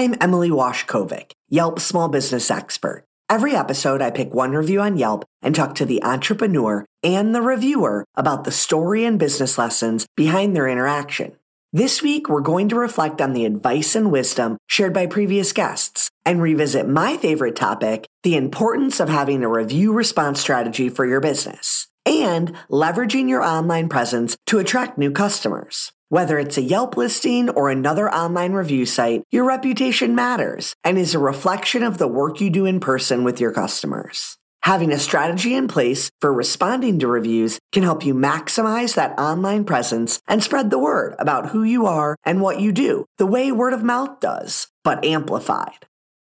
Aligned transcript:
I'm 0.00 0.16
Emily 0.18 0.48
Washcovick, 0.48 1.32
Yelp 1.50 1.78
small 1.78 2.08
business 2.08 2.50
expert. 2.50 3.04
Every 3.28 3.54
episode, 3.54 4.00
I 4.00 4.10
pick 4.10 4.32
one 4.32 4.52
review 4.52 4.80
on 4.80 4.96
Yelp 4.96 5.26
and 5.42 5.54
talk 5.54 5.74
to 5.74 5.84
the 5.84 6.02
entrepreneur 6.02 6.86
and 7.02 7.34
the 7.34 7.42
reviewer 7.42 8.06
about 8.14 8.44
the 8.44 8.50
story 8.50 9.04
and 9.04 9.18
business 9.18 9.58
lessons 9.58 10.06
behind 10.16 10.56
their 10.56 10.66
interaction. 10.66 11.36
This 11.74 12.00
week, 12.00 12.30
we're 12.30 12.40
going 12.40 12.70
to 12.70 12.76
reflect 12.76 13.20
on 13.20 13.34
the 13.34 13.44
advice 13.44 13.94
and 13.94 14.10
wisdom 14.10 14.56
shared 14.66 14.94
by 14.94 15.04
previous 15.04 15.52
guests 15.52 16.08
and 16.24 16.40
revisit 16.40 16.88
my 16.88 17.18
favorite 17.18 17.54
topic 17.54 18.06
the 18.22 18.36
importance 18.36 19.00
of 19.00 19.10
having 19.10 19.42
a 19.42 19.50
review 19.50 19.92
response 19.92 20.40
strategy 20.40 20.88
for 20.88 21.04
your 21.04 21.20
business 21.20 21.88
and 22.06 22.54
leveraging 22.70 23.28
your 23.28 23.42
online 23.42 23.90
presence 23.90 24.34
to 24.46 24.60
attract 24.60 24.96
new 24.96 25.10
customers. 25.10 25.92
Whether 26.10 26.40
it's 26.40 26.58
a 26.58 26.60
Yelp 26.62 26.96
listing 26.96 27.50
or 27.50 27.70
another 27.70 28.12
online 28.12 28.52
review 28.52 28.84
site, 28.84 29.22
your 29.30 29.44
reputation 29.44 30.16
matters 30.16 30.74
and 30.82 30.98
is 30.98 31.14
a 31.14 31.20
reflection 31.20 31.84
of 31.84 31.98
the 31.98 32.08
work 32.08 32.40
you 32.40 32.50
do 32.50 32.66
in 32.66 32.80
person 32.80 33.22
with 33.22 33.40
your 33.40 33.52
customers. 33.52 34.36
Having 34.62 34.90
a 34.90 34.98
strategy 34.98 35.54
in 35.54 35.68
place 35.68 36.10
for 36.20 36.32
responding 36.32 36.98
to 36.98 37.06
reviews 37.06 37.60
can 37.70 37.84
help 37.84 38.04
you 38.04 38.12
maximize 38.12 38.96
that 38.96 39.16
online 39.20 39.62
presence 39.64 40.20
and 40.26 40.42
spread 40.42 40.70
the 40.70 40.80
word 40.80 41.14
about 41.20 41.50
who 41.50 41.62
you 41.62 41.86
are 41.86 42.16
and 42.24 42.40
what 42.40 42.58
you 42.58 42.72
do, 42.72 43.06
the 43.18 43.24
way 43.24 43.52
word 43.52 43.72
of 43.72 43.84
mouth 43.84 44.18
does, 44.18 44.66
but 44.82 45.04
amplified. 45.04 45.86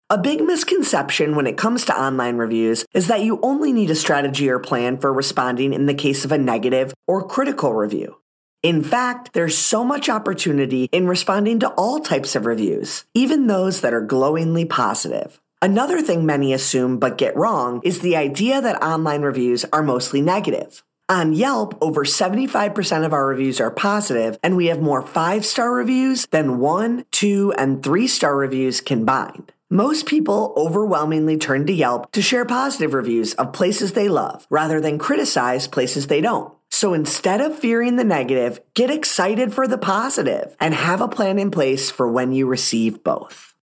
A 0.09 0.17
big 0.17 0.41
misconception 0.41 1.37
when 1.37 1.47
it 1.47 1.55
comes 1.55 1.85
to 1.85 1.97
online 1.97 2.35
reviews 2.35 2.83
is 2.93 3.07
that 3.07 3.23
you 3.23 3.39
only 3.41 3.71
need 3.71 3.91
a 3.91 3.95
strategy 3.95 4.49
or 4.49 4.59
plan 4.59 4.97
for 4.97 5.13
responding 5.13 5.71
in 5.71 5.85
the 5.85 5.93
case 5.93 6.25
of 6.25 6.33
a 6.33 6.37
negative 6.37 6.93
or 7.07 7.25
critical 7.25 7.73
review. 7.73 8.17
In 8.61 8.83
fact, 8.83 9.31
there's 9.31 9.57
so 9.57 9.85
much 9.85 10.09
opportunity 10.09 10.89
in 10.91 11.07
responding 11.07 11.59
to 11.59 11.69
all 11.69 11.99
types 11.99 12.35
of 12.35 12.45
reviews, 12.45 13.05
even 13.13 13.47
those 13.47 13.79
that 13.79 13.93
are 13.93 14.01
glowingly 14.01 14.65
positive. 14.65 15.39
Another 15.61 16.01
thing 16.01 16.25
many 16.25 16.51
assume 16.51 16.99
but 16.99 17.17
get 17.17 17.37
wrong 17.37 17.79
is 17.85 18.01
the 18.01 18.17
idea 18.17 18.59
that 18.59 18.83
online 18.83 19.21
reviews 19.21 19.63
are 19.71 19.81
mostly 19.81 20.19
negative. 20.19 20.83
On 21.07 21.31
Yelp, 21.31 21.77
over 21.81 22.03
75% 22.03 23.05
of 23.05 23.13
our 23.13 23.25
reviews 23.25 23.61
are 23.61 23.71
positive, 23.71 24.37
and 24.43 24.57
we 24.57 24.65
have 24.65 24.81
more 24.81 25.01
five 25.01 25.45
star 25.45 25.71
reviews 25.71 26.27
than 26.27 26.59
one, 26.59 27.05
two, 27.11 27.53
and 27.57 27.81
three 27.81 28.07
star 28.07 28.35
reviews 28.35 28.81
combined. 28.81 29.53
Most 29.69 30.05
people 30.05 30.53
overwhelmingly 30.57 31.37
turn 31.37 31.65
to 31.67 31.73
Yelp 31.73 32.11
to 32.11 32.21
share 32.21 32.43
positive 32.43 32.93
reviews 32.93 33.33
of 33.35 33.53
places 33.53 33.93
they 33.93 34.09
love 34.09 34.45
rather 34.49 34.81
than 34.81 34.97
criticize 34.97 35.67
places 35.67 36.07
they 36.07 36.19
don't. 36.19 36.53
So 36.71 36.93
instead 36.93 37.41
of 37.41 37.57
fearing 37.57 37.95
the 37.95 38.03
negative, 38.03 38.59
get 38.73 38.89
excited 38.89 39.53
for 39.53 39.67
the 39.67 39.77
positive 39.77 40.55
and 40.59 40.73
have 40.73 41.01
a 41.01 41.07
plan 41.07 41.39
in 41.39 41.51
place 41.51 41.91
for 41.91 42.09
when 42.09 42.31
you 42.31 42.47
receive 42.47 43.03
both. 43.03 43.55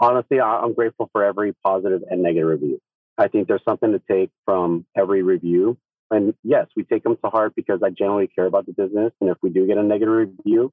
honestly, 0.00 0.40
I'm 0.40 0.74
grateful 0.74 1.08
for 1.12 1.24
every 1.24 1.52
positive 1.64 2.02
and 2.08 2.22
negative 2.22 2.48
review. 2.48 2.80
I 3.18 3.28
think 3.28 3.48
there's 3.48 3.64
something 3.64 3.92
to 3.92 4.00
take 4.10 4.30
from 4.44 4.86
every 4.96 5.22
review. 5.22 5.78
And 6.10 6.34
yes, 6.44 6.66
we 6.76 6.84
take 6.84 7.02
them 7.02 7.16
to 7.24 7.30
heart 7.30 7.54
because 7.56 7.80
I 7.82 7.90
generally 7.90 8.28
care 8.28 8.46
about 8.46 8.66
the 8.66 8.72
business. 8.72 9.12
And 9.20 9.30
if 9.30 9.38
we 9.42 9.50
do 9.50 9.66
get 9.66 9.78
a 9.78 9.82
negative 9.82 10.14
review, 10.14 10.72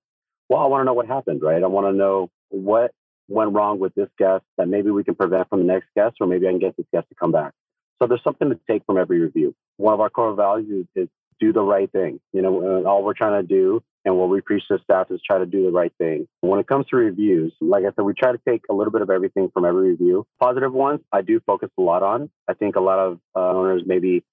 well, 0.49 0.61
I 0.61 0.67
want 0.67 0.81
to 0.81 0.85
know 0.85 0.93
what 0.93 1.07
happened, 1.07 1.41
right? 1.41 1.63
I 1.63 1.67
want 1.67 1.87
to 1.87 1.93
know 1.93 2.29
what 2.49 2.91
went 3.29 3.53
wrong 3.53 3.79
with 3.79 3.95
this 3.95 4.09
guest 4.19 4.43
that 4.57 4.67
maybe 4.67 4.91
we 4.91 5.03
can 5.03 5.15
prevent 5.15 5.49
from 5.49 5.59
the 5.59 5.65
next 5.65 5.87
guest, 5.95 6.17
or 6.19 6.27
maybe 6.27 6.47
I 6.47 6.51
can 6.51 6.59
get 6.59 6.77
this 6.77 6.85
guest 6.93 7.07
to 7.09 7.15
come 7.15 7.31
back. 7.31 7.53
So 8.01 8.07
there's 8.07 8.23
something 8.23 8.49
to 8.49 8.59
take 8.69 8.85
from 8.85 8.97
every 8.97 9.19
review. 9.19 9.55
One 9.77 9.93
of 9.93 10.01
our 10.01 10.09
core 10.09 10.35
values 10.35 10.85
is 10.95 11.07
do 11.39 11.53
the 11.53 11.61
right 11.61 11.91
thing. 11.91 12.19
You 12.31 12.41
know, 12.41 12.81
uh, 12.83 12.89
all 12.89 13.03
we're 13.03 13.13
trying 13.13 13.41
to 13.41 13.47
do 13.47 13.83
and 14.05 14.17
what 14.17 14.29
we 14.29 14.41
preach 14.41 14.63
to 14.67 14.79
staff 14.83 15.07
is 15.11 15.21
try 15.25 15.37
to 15.37 15.45
do 15.45 15.63
the 15.63 15.71
right 15.71 15.93
thing. 15.97 16.27
When 16.41 16.59
it 16.59 16.67
comes 16.67 16.87
to 16.87 16.97
reviews, 16.97 17.53
like 17.61 17.83
I 17.83 17.91
said, 17.95 18.03
we 18.03 18.13
try 18.13 18.31
to 18.31 18.39
take 18.47 18.61
a 18.69 18.73
little 18.73 18.91
bit 18.91 19.01
of 19.01 19.09
everything 19.09 19.49
from 19.53 19.65
every 19.65 19.89
review. 19.89 20.25
Positive 20.39 20.73
ones, 20.73 21.01
I 21.11 21.21
do 21.21 21.39
focus 21.45 21.69
a 21.77 21.81
lot 21.81 22.03
on. 22.03 22.29
I 22.47 22.53
think 22.53 22.75
a 22.75 22.81
lot 22.81 22.99
of 22.99 23.19
uh, 23.35 23.49
owners 23.49 23.83
maybe 23.85 24.23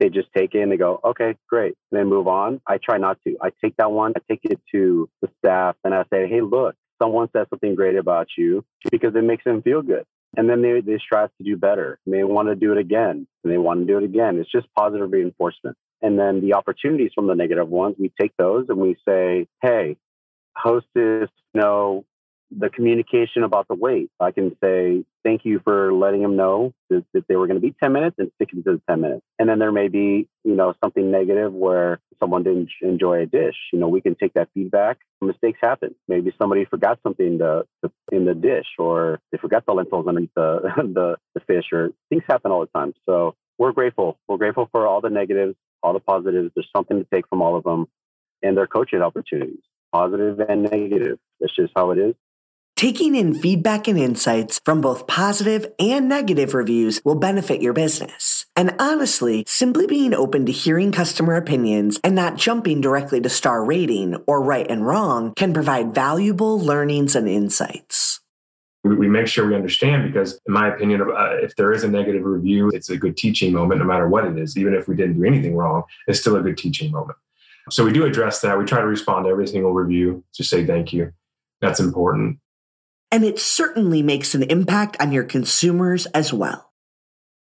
they 0.00 0.08
just 0.08 0.28
take 0.34 0.54
it 0.54 0.62
and 0.62 0.72
they 0.72 0.78
go, 0.78 0.98
okay, 1.04 1.36
great, 1.48 1.76
and 1.92 2.00
then 2.00 2.06
move 2.08 2.26
on. 2.26 2.60
I 2.66 2.78
try 2.78 2.96
not 2.96 3.18
to. 3.26 3.36
I 3.40 3.50
take 3.62 3.76
that 3.76 3.92
one, 3.92 4.14
I 4.16 4.20
take 4.28 4.40
it 4.44 4.58
to 4.72 5.08
the 5.20 5.28
staff, 5.38 5.76
and 5.84 5.94
I 5.94 6.04
say, 6.12 6.26
hey, 6.26 6.40
look, 6.40 6.74
someone 7.00 7.28
said 7.32 7.46
something 7.50 7.74
great 7.74 7.96
about 7.96 8.28
you 8.36 8.64
because 8.90 9.14
it 9.14 9.24
makes 9.24 9.44
them 9.44 9.62
feel 9.62 9.82
good. 9.82 10.04
And 10.36 10.48
then 10.48 10.62
they, 10.62 10.80
they 10.80 10.98
strive 10.98 11.30
to 11.38 11.44
do 11.44 11.56
better. 11.56 11.98
They 12.06 12.22
want 12.22 12.48
to 12.48 12.54
do 12.54 12.72
it 12.72 12.78
again. 12.78 13.26
And 13.42 13.52
they 13.52 13.58
want 13.58 13.80
to 13.80 13.86
do 13.86 13.98
it 13.98 14.04
again. 14.04 14.38
It's 14.38 14.50
just 14.50 14.72
positive 14.74 15.10
reinforcement. 15.10 15.76
And 16.02 16.18
then 16.18 16.40
the 16.40 16.54
opportunities 16.54 17.12
from 17.14 17.26
the 17.26 17.34
negative 17.34 17.68
ones, 17.68 17.96
we 17.98 18.12
take 18.20 18.32
those 18.38 18.66
and 18.68 18.78
we 18.78 18.96
say, 19.06 19.46
hey, 19.62 19.96
hostess, 20.56 21.28
know, 21.54 22.04
the 22.50 22.68
communication 22.68 23.44
about 23.44 23.68
the 23.68 23.74
wait. 23.74 24.10
I 24.18 24.32
can 24.32 24.56
say, 24.62 25.04
thank 25.24 25.44
you 25.44 25.60
for 25.62 25.92
letting 25.92 26.22
them 26.22 26.36
know 26.36 26.72
that, 26.88 27.04
that 27.14 27.28
they 27.28 27.36
were 27.36 27.46
going 27.46 27.60
to 27.60 27.66
be 27.66 27.74
10 27.80 27.92
minutes 27.92 28.16
and 28.18 28.30
sticking 28.36 28.64
to 28.64 28.72
the 28.72 28.82
10 28.88 29.00
minutes. 29.00 29.22
And 29.38 29.48
then 29.48 29.58
there 29.58 29.70
may 29.70 29.88
be, 29.88 30.28
you 30.44 30.54
know, 30.56 30.74
something 30.82 31.10
negative 31.10 31.52
where 31.52 32.00
someone 32.18 32.42
didn't 32.42 32.70
enjoy 32.82 33.22
a 33.22 33.26
dish. 33.26 33.54
You 33.72 33.78
know, 33.78 33.88
we 33.88 34.00
can 34.00 34.16
take 34.16 34.34
that 34.34 34.48
feedback. 34.52 34.98
Mistakes 35.20 35.58
happen. 35.62 35.94
Maybe 36.08 36.32
somebody 36.38 36.64
forgot 36.64 36.98
something 37.02 37.38
to, 37.38 37.66
to, 37.84 37.92
in 38.10 38.24
the 38.24 38.34
dish 38.34 38.66
or 38.78 39.20
they 39.30 39.38
forgot 39.38 39.64
the 39.66 39.72
lentils 39.72 40.06
underneath 40.08 40.34
the, 40.34 40.60
the, 40.76 41.16
the 41.34 41.40
fish 41.46 41.66
or 41.72 41.90
things 42.08 42.24
happen 42.28 42.50
all 42.50 42.60
the 42.60 42.78
time. 42.78 42.94
So 43.06 43.36
we're 43.58 43.72
grateful. 43.72 44.18
We're 44.26 44.38
grateful 44.38 44.68
for 44.72 44.86
all 44.86 45.00
the 45.00 45.10
negatives, 45.10 45.54
all 45.82 45.92
the 45.92 46.00
positives. 46.00 46.50
There's 46.54 46.68
something 46.74 46.98
to 46.98 47.06
take 47.12 47.28
from 47.28 47.42
all 47.42 47.56
of 47.56 47.64
them 47.64 47.86
and 48.42 48.56
their 48.56 48.66
coaching 48.66 49.02
opportunities, 49.02 49.60
positive 49.92 50.40
and 50.40 50.62
negative. 50.62 51.18
That's 51.40 51.54
just 51.54 51.72
how 51.74 51.90
it 51.90 51.98
is. 51.98 52.14
Taking 52.76 53.14
in 53.14 53.34
feedback 53.34 53.88
and 53.88 53.98
insights 53.98 54.58
from 54.64 54.80
both 54.80 55.06
positive 55.06 55.66
and 55.78 56.08
negative 56.08 56.54
reviews 56.54 56.98
will 57.04 57.14
benefit 57.14 57.60
your 57.60 57.74
business. 57.74 58.46
And 58.56 58.74
honestly, 58.78 59.44
simply 59.46 59.86
being 59.86 60.14
open 60.14 60.46
to 60.46 60.52
hearing 60.52 60.90
customer 60.90 61.34
opinions 61.34 62.00
and 62.02 62.14
not 62.14 62.36
jumping 62.36 62.80
directly 62.80 63.20
to 63.20 63.28
star 63.28 63.62
rating 63.62 64.16
or 64.26 64.42
right 64.42 64.66
and 64.70 64.86
wrong 64.86 65.34
can 65.34 65.52
provide 65.52 65.94
valuable 65.94 66.58
learnings 66.58 67.14
and 67.14 67.28
insights. 67.28 68.22
We, 68.84 68.96
we 68.96 69.08
make 69.08 69.26
sure 69.26 69.46
we 69.46 69.54
understand 69.54 70.12
because 70.12 70.40
in 70.46 70.52
my 70.52 70.68
opinion 70.68 71.02
uh, 71.02 71.36
if 71.42 71.54
there 71.56 71.72
is 71.72 71.84
a 71.84 71.88
negative 71.88 72.24
review 72.24 72.70
it's 72.74 72.90
a 72.90 72.96
good 72.96 73.16
teaching 73.16 73.52
moment 73.52 73.80
no 73.80 73.86
matter 73.86 74.08
what 74.08 74.24
it 74.24 74.38
is 74.38 74.56
even 74.56 74.74
if 74.74 74.88
we 74.88 74.96
didn't 74.96 75.18
do 75.18 75.24
anything 75.24 75.54
wrong 75.56 75.82
it's 76.06 76.20
still 76.20 76.36
a 76.36 76.42
good 76.42 76.56
teaching 76.56 76.90
moment 76.90 77.18
so 77.70 77.84
we 77.84 77.92
do 77.92 78.04
address 78.04 78.40
that 78.40 78.58
we 78.58 78.64
try 78.64 78.80
to 78.80 78.86
respond 78.86 79.24
to 79.24 79.30
every 79.30 79.46
single 79.46 79.72
review 79.72 80.24
to 80.32 80.42
say 80.42 80.66
thank 80.66 80.92
you 80.92 81.12
that's 81.60 81.80
important 81.80 82.38
And 83.12 83.24
it 83.24 83.40
certainly 83.40 84.02
makes 84.02 84.34
an 84.34 84.44
impact 84.44 84.96
on 85.00 85.10
your 85.10 85.24
consumers 85.24 86.06
as 86.06 86.32
well. 86.32 86.70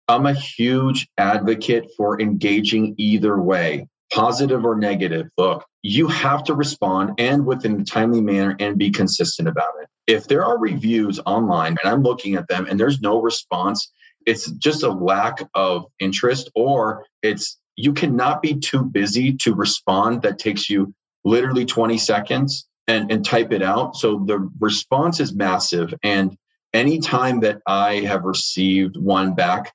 I'm 0.08 0.28
a 0.28 0.34
huge 0.34 1.08
advocate 1.18 1.90
for 1.98 2.22
engaging 2.22 2.94
either 3.00 3.42
way, 3.42 3.88
positive 4.14 4.64
or 4.64 4.76
negative. 4.76 5.28
Look, 5.38 5.66
you 5.82 6.08
have 6.08 6.44
to 6.44 6.54
respond 6.54 7.14
and 7.18 7.48
within 7.48 7.82
a 7.82 7.84
timely 7.84 8.22
manner 8.22 8.56
and 8.60 8.78
be 8.78 8.92
consistent 8.92 9.48
about 9.48 9.74
it. 9.82 9.90
If 10.08 10.28
there 10.28 10.46
are 10.46 10.60
reviews 10.60 11.20
online 11.26 11.78
and 11.84 11.92
I'm 11.92 12.04
looking 12.04 12.36
at 12.36 12.48
them 12.48 12.68
and 12.70 12.80
there's 12.80 13.02
no 13.02 13.22
response, 13.22 13.92
it's 14.26 14.52
just 14.52 14.84
a 14.84 14.92
lack 14.92 15.40
of 15.54 15.86
interest 16.00 16.50
or 16.56 17.06
it's 17.22 17.60
you 17.76 17.94
cannot 17.94 18.42
be 18.42 18.56
too 18.56 18.84
busy 18.84 19.34
to 19.34 19.54
respond 19.54 20.22
that 20.22 20.40
takes 20.40 20.70
you 20.70 20.94
literally 21.24 21.66
20 21.66 21.98
seconds 21.98 22.68
and, 22.88 23.12
and 23.12 23.26
type 23.26 23.52
it 23.52 23.62
out. 23.62 23.96
So 23.96 24.24
the 24.26 24.50
response 24.60 25.20
is 25.20 25.34
massive. 25.34 25.94
And 26.04 26.38
anytime 26.74 27.40
that 27.42 27.62
I 27.68 27.96
have 28.02 28.24
received 28.24 28.96
one 28.98 29.34
back, 29.34 29.74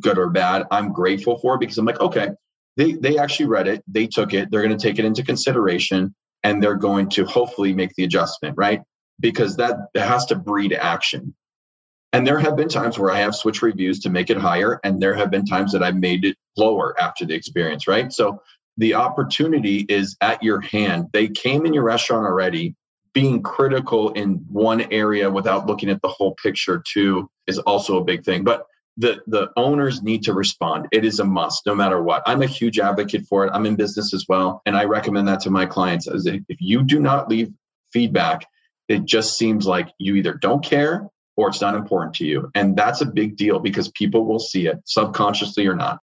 good 0.00 0.18
or 0.18 0.30
bad, 0.30 0.64
I'm 0.70 0.92
grateful 0.92 1.38
for 1.38 1.58
because 1.58 1.78
I'm 1.78 1.86
like, 1.86 2.00
okay, 2.00 2.30
they, 2.76 2.92
they 2.92 3.18
actually 3.18 3.46
read 3.46 3.68
it, 3.68 3.82
they 3.86 4.06
took 4.06 4.34
it, 4.34 4.50
they're 4.50 4.62
going 4.62 4.76
to 4.76 4.82
take 4.82 4.98
it 4.98 5.04
into 5.04 5.24
consideration, 5.24 6.14
and 6.44 6.62
they're 6.62 6.76
going 6.76 7.08
to 7.10 7.24
hopefully 7.24 7.72
make 7.72 7.92
the 7.96 8.04
adjustment, 8.04 8.54
right? 8.56 8.80
Because 9.20 9.56
that 9.56 9.76
has 9.94 10.26
to 10.26 10.36
breed 10.36 10.72
action. 10.72 11.34
And 12.12 12.26
there 12.26 12.38
have 12.38 12.56
been 12.56 12.68
times 12.68 12.98
where 12.98 13.10
I 13.10 13.18
have 13.18 13.34
switched 13.34 13.62
reviews 13.62 14.00
to 14.00 14.10
make 14.10 14.30
it 14.30 14.38
higher, 14.38 14.80
and 14.82 15.00
there 15.00 15.14
have 15.14 15.30
been 15.30 15.44
times 15.44 15.72
that 15.72 15.82
I've 15.82 15.96
made 15.96 16.24
it 16.24 16.36
lower 16.56 16.98
after 17.00 17.26
the 17.26 17.34
experience, 17.34 17.86
right? 17.86 18.12
So 18.12 18.40
the 18.78 18.94
opportunity 18.94 19.84
is 19.88 20.16
at 20.20 20.42
your 20.42 20.60
hand. 20.60 21.08
They 21.12 21.28
came 21.28 21.66
in 21.66 21.74
your 21.74 21.82
restaurant 21.82 22.26
already. 22.26 22.74
Being 23.12 23.42
critical 23.42 24.10
in 24.10 24.44
one 24.48 24.82
area 24.92 25.28
without 25.28 25.66
looking 25.66 25.90
at 25.90 26.00
the 26.02 26.08
whole 26.08 26.36
picture 26.42 26.82
too 26.86 27.28
is 27.46 27.58
also 27.58 27.98
a 27.98 28.04
big 28.04 28.24
thing. 28.24 28.44
But 28.44 28.64
the 28.96 29.20
the 29.26 29.48
owners 29.56 30.02
need 30.02 30.22
to 30.24 30.34
respond. 30.34 30.86
It 30.92 31.04
is 31.04 31.18
a 31.18 31.24
must, 31.24 31.66
no 31.66 31.74
matter 31.74 32.02
what. 32.02 32.22
I'm 32.26 32.42
a 32.42 32.46
huge 32.46 32.78
advocate 32.78 33.26
for 33.26 33.46
it. 33.46 33.50
I'm 33.52 33.66
in 33.66 33.76
business 33.76 34.14
as 34.14 34.26
well, 34.28 34.62
and 34.66 34.76
I 34.76 34.84
recommend 34.84 35.26
that 35.28 35.40
to 35.40 35.50
my 35.50 35.66
clients. 35.66 36.06
As 36.06 36.26
if 36.26 36.42
you 36.60 36.82
do 36.82 37.00
not 37.00 37.28
leave 37.28 37.50
feedback, 37.92 38.46
it 38.88 39.04
just 39.04 39.36
seems 39.36 39.66
like 39.66 39.88
you 39.98 40.16
either 40.16 40.34
don't 40.34 40.64
care 40.64 41.08
or 41.36 41.48
it's 41.48 41.60
not 41.60 41.76
important 41.76 42.14
to 42.14 42.26
you, 42.26 42.50
and 42.54 42.76
that's 42.76 43.00
a 43.00 43.06
big 43.06 43.36
deal 43.36 43.60
because 43.60 43.88
people 43.92 44.24
will 44.24 44.40
see 44.40 44.66
it 44.66 44.78
subconsciously 44.84 45.66
or 45.66 45.76
not. 45.76 46.00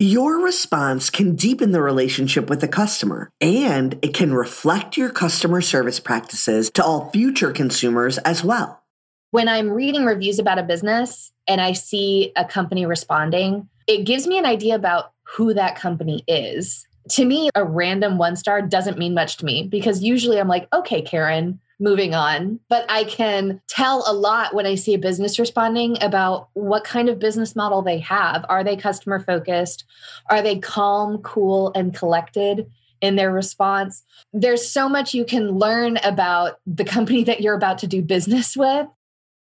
Your 0.00 0.42
response 0.42 1.10
can 1.10 1.36
deepen 1.36 1.70
the 1.70 1.80
relationship 1.80 2.50
with 2.50 2.60
the 2.60 2.66
customer 2.66 3.30
and 3.40 3.96
it 4.02 4.14
can 4.14 4.34
reflect 4.34 4.96
your 4.96 5.10
customer 5.10 5.60
service 5.60 6.00
practices 6.00 6.70
to 6.74 6.84
all 6.84 7.10
future 7.10 7.52
consumers 7.52 8.18
as 8.18 8.42
well. 8.42 8.82
When 9.30 9.46
I'm 9.46 9.70
reading 9.70 10.04
reviews 10.04 10.40
about 10.40 10.58
a 10.58 10.64
business 10.64 11.30
and 11.46 11.60
I 11.60 11.72
see 11.72 12.32
a 12.34 12.44
company 12.44 12.84
responding, 12.84 13.68
it 13.86 14.04
gives 14.04 14.26
me 14.26 14.38
an 14.38 14.44
idea 14.44 14.74
about 14.74 15.12
who 15.22 15.54
that 15.54 15.76
company 15.76 16.24
is. 16.26 16.84
To 17.10 17.24
me, 17.24 17.50
a 17.54 17.64
random 17.64 18.18
one 18.18 18.34
star 18.34 18.60
doesn't 18.60 18.98
mean 18.98 19.14
much 19.14 19.36
to 19.36 19.44
me 19.44 19.68
because 19.68 20.02
usually 20.02 20.40
I'm 20.40 20.48
like, 20.48 20.66
okay, 20.72 21.02
Karen, 21.02 21.60
moving 21.82 22.14
on. 22.14 22.60
But 22.68 22.86
I 22.88 23.04
can 23.04 23.60
tell 23.68 24.04
a 24.06 24.14
lot 24.14 24.54
when 24.54 24.66
I 24.66 24.76
see 24.76 24.94
a 24.94 24.98
business 24.98 25.38
responding 25.38 25.96
about 26.00 26.48
what 26.54 26.84
kind 26.84 27.08
of 27.08 27.18
business 27.18 27.56
model 27.56 27.82
they 27.82 27.98
have. 27.98 28.46
Are 28.48 28.64
they 28.64 28.76
customer 28.76 29.20
focused? 29.20 29.84
Are 30.30 30.40
they 30.40 30.58
calm, 30.58 31.18
cool, 31.18 31.72
and 31.74 31.94
collected? 31.94 32.70
In 33.00 33.16
their 33.16 33.32
response, 33.32 34.04
there's 34.32 34.64
so 34.64 34.88
much 34.88 35.12
you 35.12 35.24
can 35.24 35.58
learn 35.58 35.98
about 36.04 36.60
the 36.68 36.84
company 36.84 37.24
that 37.24 37.40
you're 37.40 37.56
about 37.56 37.78
to 37.78 37.88
do 37.88 38.00
business 38.00 38.56
with 38.56 38.86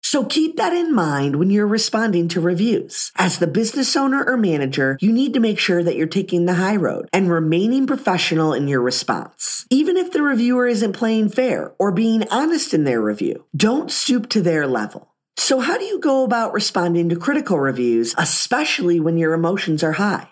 so 0.09 0.25
keep 0.25 0.57
that 0.57 0.73
in 0.73 0.91
mind 0.91 1.35
when 1.35 1.51
you're 1.51 1.67
responding 1.67 2.27
to 2.29 2.41
reviews. 2.41 3.11
As 3.15 3.37
the 3.37 3.45
business 3.45 3.95
owner 3.95 4.23
or 4.25 4.37
manager, 4.37 4.97
you 4.99 5.11
need 5.11 5.35
to 5.35 5.39
make 5.39 5.59
sure 5.59 5.83
that 5.83 5.95
you're 5.95 6.07
taking 6.07 6.47
the 6.47 6.55
high 6.55 6.77
road 6.77 7.07
and 7.13 7.29
remaining 7.29 7.85
professional 7.85 8.51
in 8.51 8.67
your 8.67 8.81
response. 8.81 9.67
Even 9.69 9.97
if 9.97 10.11
the 10.11 10.23
reviewer 10.23 10.65
isn't 10.65 10.93
playing 10.93 11.29
fair 11.29 11.73
or 11.77 11.91
being 11.91 12.27
honest 12.29 12.73
in 12.73 12.85
their 12.85 12.99
review, 12.99 13.45
don't 13.55 13.91
stoop 13.91 14.27
to 14.29 14.41
their 14.41 14.65
level. 14.65 15.13
So, 15.37 15.59
how 15.59 15.77
do 15.77 15.85
you 15.85 15.99
go 15.99 16.23
about 16.23 16.53
responding 16.53 17.09
to 17.09 17.15
critical 17.15 17.59
reviews, 17.59 18.15
especially 18.17 18.99
when 18.99 19.15
your 19.15 19.33
emotions 19.33 19.83
are 19.83 19.91
high? 19.91 20.29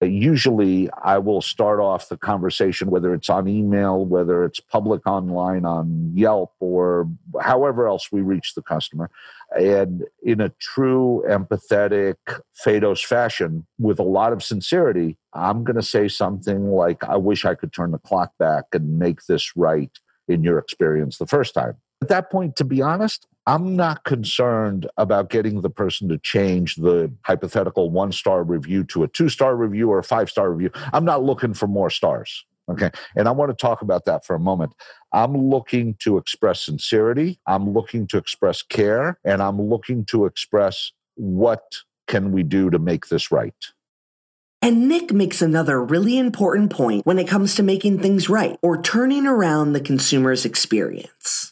Usually, 0.00 0.88
I 1.02 1.18
will 1.18 1.42
start 1.42 1.80
off 1.80 2.08
the 2.08 2.16
conversation, 2.16 2.88
whether 2.88 3.12
it's 3.14 3.28
on 3.28 3.48
email, 3.48 4.04
whether 4.04 4.44
it's 4.44 4.60
public 4.60 5.04
online 5.06 5.64
on 5.64 6.12
Yelp, 6.14 6.52
or 6.60 7.08
however 7.40 7.88
else 7.88 8.12
we 8.12 8.20
reach 8.20 8.54
the 8.54 8.62
customer. 8.62 9.10
And 9.58 10.04
in 10.22 10.40
a 10.40 10.50
true 10.60 11.24
empathetic 11.28 12.14
Faydos 12.64 13.04
fashion, 13.04 13.66
with 13.78 13.98
a 13.98 14.04
lot 14.04 14.32
of 14.32 14.44
sincerity, 14.44 15.16
I'm 15.32 15.64
going 15.64 15.76
to 15.76 15.82
say 15.82 16.06
something 16.06 16.70
like, 16.70 17.02
I 17.02 17.16
wish 17.16 17.44
I 17.44 17.56
could 17.56 17.72
turn 17.72 17.90
the 17.90 17.98
clock 17.98 18.32
back 18.38 18.66
and 18.72 19.00
make 19.00 19.26
this 19.26 19.56
right 19.56 19.90
in 20.28 20.44
your 20.44 20.58
experience 20.58 21.18
the 21.18 21.26
first 21.26 21.54
time. 21.54 21.74
At 22.02 22.08
that 22.08 22.30
point, 22.30 22.54
to 22.56 22.64
be 22.64 22.80
honest, 22.80 23.26
I'm 23.48 23.76
not 23.76 24.04
concerned 24.04 24.90
about 24.98 25.30
getting 25.30 25.62
the 25.62 25.70
person 25.70 26.06
to 26.10 26.18
change 26.18 26.76
the 26.76 27.10
hypothetical 27.22 27.88
one 27.88 28.12
star 28.12 28.42
review 28.42 28.84
to 28.84 29.04
a 29.04 29.08
two 29.08 29.30
star 29.30 29.56
review 29.56 29.90
or 29.90 29.98
a 29.98 30.04
five 30.04 30.28
star 30.28 30.52
review. 30.52 30.70
I'm 30.92 31.06
not 31.06 31.22
looking 31.22 31.54
for 31.54 31.66
more 31.66 31.88
stars. 31.88 32.44
Okay. 32.70 32.90
And 33.16 33.26
I 33.26 33.30
want 33.30 33.50
to 33.50 33.56
talk 33.56 33.80
about 33.80 34.04
that 34.04 34.26
for 34.26 34.36
a 34.36 34.38
moment. 34.38 34.74
I'm 35.14 35.34
looking 35.34 35.96
to 36.00 36.18
express 36.18 36.60
sincerity. 36.60 37.40
I'm 37.46 37.72
looking 37.72 38.06
to 38.08 38.18
express 38.18 38.60
care. 38.60 39.18
And 39.24 39.42
I'm 39.42 39.58
looking 39.58 40.04
to 40.06 40.26
express 40.26 40.92
what 41.14 41.62
can 42.06 42.32
we 42.32 42.42
do 42.42 42.68
to 42.68 42.78
make 42.78 43.08
this 43.08 43.32
right. 43.32 43.54
And 44.60 44.88
Nick 44.88 45.10
makes 45.10 45.40
another 45.40 45.82
really 45.82 46.18
important 46.18 46.70
point 46.70 47.06
when 47.06 47.18
it 47.18 47.28
comes 47.28 47.54
to 47.54 47.62
making 47.62 48.00
things 48.00 48.28
right 48.28 48.58
or 48.60 48.82
turning 48.82 49.26
around 49.26 49.72
the 49.72 49.80
consumer's 49.80 50.44
experience. 50.44 51.47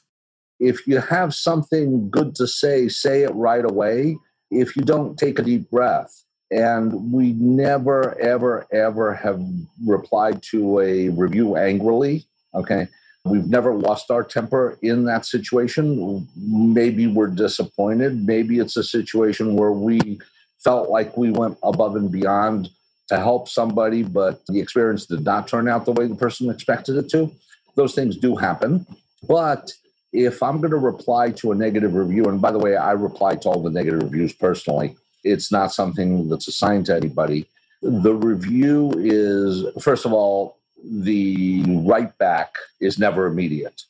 If 0.59 0.87
you 0.87 0.99
have 0.99 1.35
something 1.35 2.11
good 2.11 2.35
to 2.37 2.47
say, 2.47 2.89
say 2.89 3.23
it 3.23 3.35
right 3.35 3.65
away. 3.65 4.17
If 4.51 4.77
you 4.77 4.83
don't, 4.83 5.19
take 5.19 5.39
a 5.39 5.43
deep 5.43 5.71
breath. 5.71 6.23
And 6.51 7.13
we 7.13 7.33
never, 7.33 8.19
ever, 8.21 8.67
ever 8.73 9.15
have 9.15 9.43
replied 9.85 10.43
to 10.51 10.81
a 10.81 11.09
review 11.11 11.57
angrily. 11.57 12.25
Okay. 12.55 12.89
We've 13.25 13.47
never 13.47 13.75
lost 13.75 14.11
our 14.13 14.23
temper 14.23 14.79
in 14.83 15.05
that 15.07 15.27
situation. 15.27 16.29
Maybe 16.37 17.09
we're 17.09 17.27
disappointed. 17.27 18.25
Maybe 18.25 18.61
it's 18.61 18.77
a 18.77 18.85
situation 18.85 19.57
where 19.57 19.73
we 19.73 20.21
felt 20.63 20.91
like 20.91 21.17
we 21.17 21.33
went 21.33 21.59
above 21.65 21.97
and 21.97 22.11
beyond 22.11 22.71
to 23.09 23.17
help 23.17 23.49
somebody, 23.49 24.05
but 24.05 24.47
the 24.47 24.61
experience 24.61 25.07
did 25.07 25.25
not 25.25 25.49
turn 25.49 25.69
out 25.69 25.85
the 25.85 25.93
way 25.93 26.07
the 26.07 26.15
person 26.15 26.51
expected 26.51 26.97
it 26.97 27.09
to. 27.11 27.33
Those 27.75 27.95
things 27.95 28.17
do 28.17 28.37
happen. 28.37 28.87
But 29.27 29.73
if 30.13 30.43
I'm 30.43 30.61
going 30.61 30.71
to 30.71 30.77
reply 30.77 31.31
to 31.33 31.53
a 31.53 31.55
negative 31.55 31.95
review, 31.95 32.25
and 32.25 32.41
by 32.41 32.51
the 32.51 32.59
way, 32.59 32.77
I 32.77 32.93
reply 32.93 33.37
to 33.37 33.49
all 33.49 33.63
the 33.63 33.71
negative 33.71 34.03
reviews 34.03 34.33
personally, 34.33 34.97
it's 35.25 35.51
not 35.51 35.73
something 35.73 36.29
that's 36.29 36.49
assigned 36.49 36.87
to 36.87 36.95
anybody. 36.95 37.47
The 37.83 38.15
review 38.15 38.93
is, 38.97 39.65
first 39.83 40.07
of 40.07 40.13
all, 40.13 40.59
the 40.85 41.65
write 41.85 42.17
back 42.19 42.55
is 42.81 42.99
never 42.99 43.27
immediate. 43.27 43.83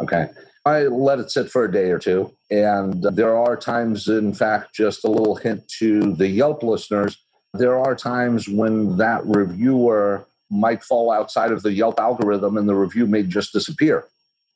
Okay. 0.00 0.28
I 0.64 0.82
let 0.82 1.18
it 1.18 1.30
sit 1.30 1.50
for 1.50 1.64
a 1.64 1.72
day 1.72 1.90
or 1.90 1.98
two. 1.98 2.32
And 2.50 3.02
there 3.02 3.36
are 3.36 3.56
times, 3.56 4.08
in 4.08 4.32
fact, 4.32 4.74
just 4.74 5.04
a 5.04 5.10
little 5.10 5.34
hint 5.34 5.66
to 5.78 6.14
the 6.14 6.28
Yelp 6.28 6.62
listeners, 6.62 7.18
there 7.54 7.78
are 7.78 7.94
times 7.94 8.48
when 8.48 8.96
that 8.98 9.24
reviewer 9.24 10.26
might 10.50 10.82
fall 10.84 11.10
outside 11.10 11.50
of 11.50 11.62
the 11.62 11.72
Yelp 11.72 11.98
algorithm 11.98 12.56
and 12.56 12.68
the 12.68 12.74
review 12.74 13.06
may 13.06 13.22
just 13.22 13.52
disappear 13.52 14.06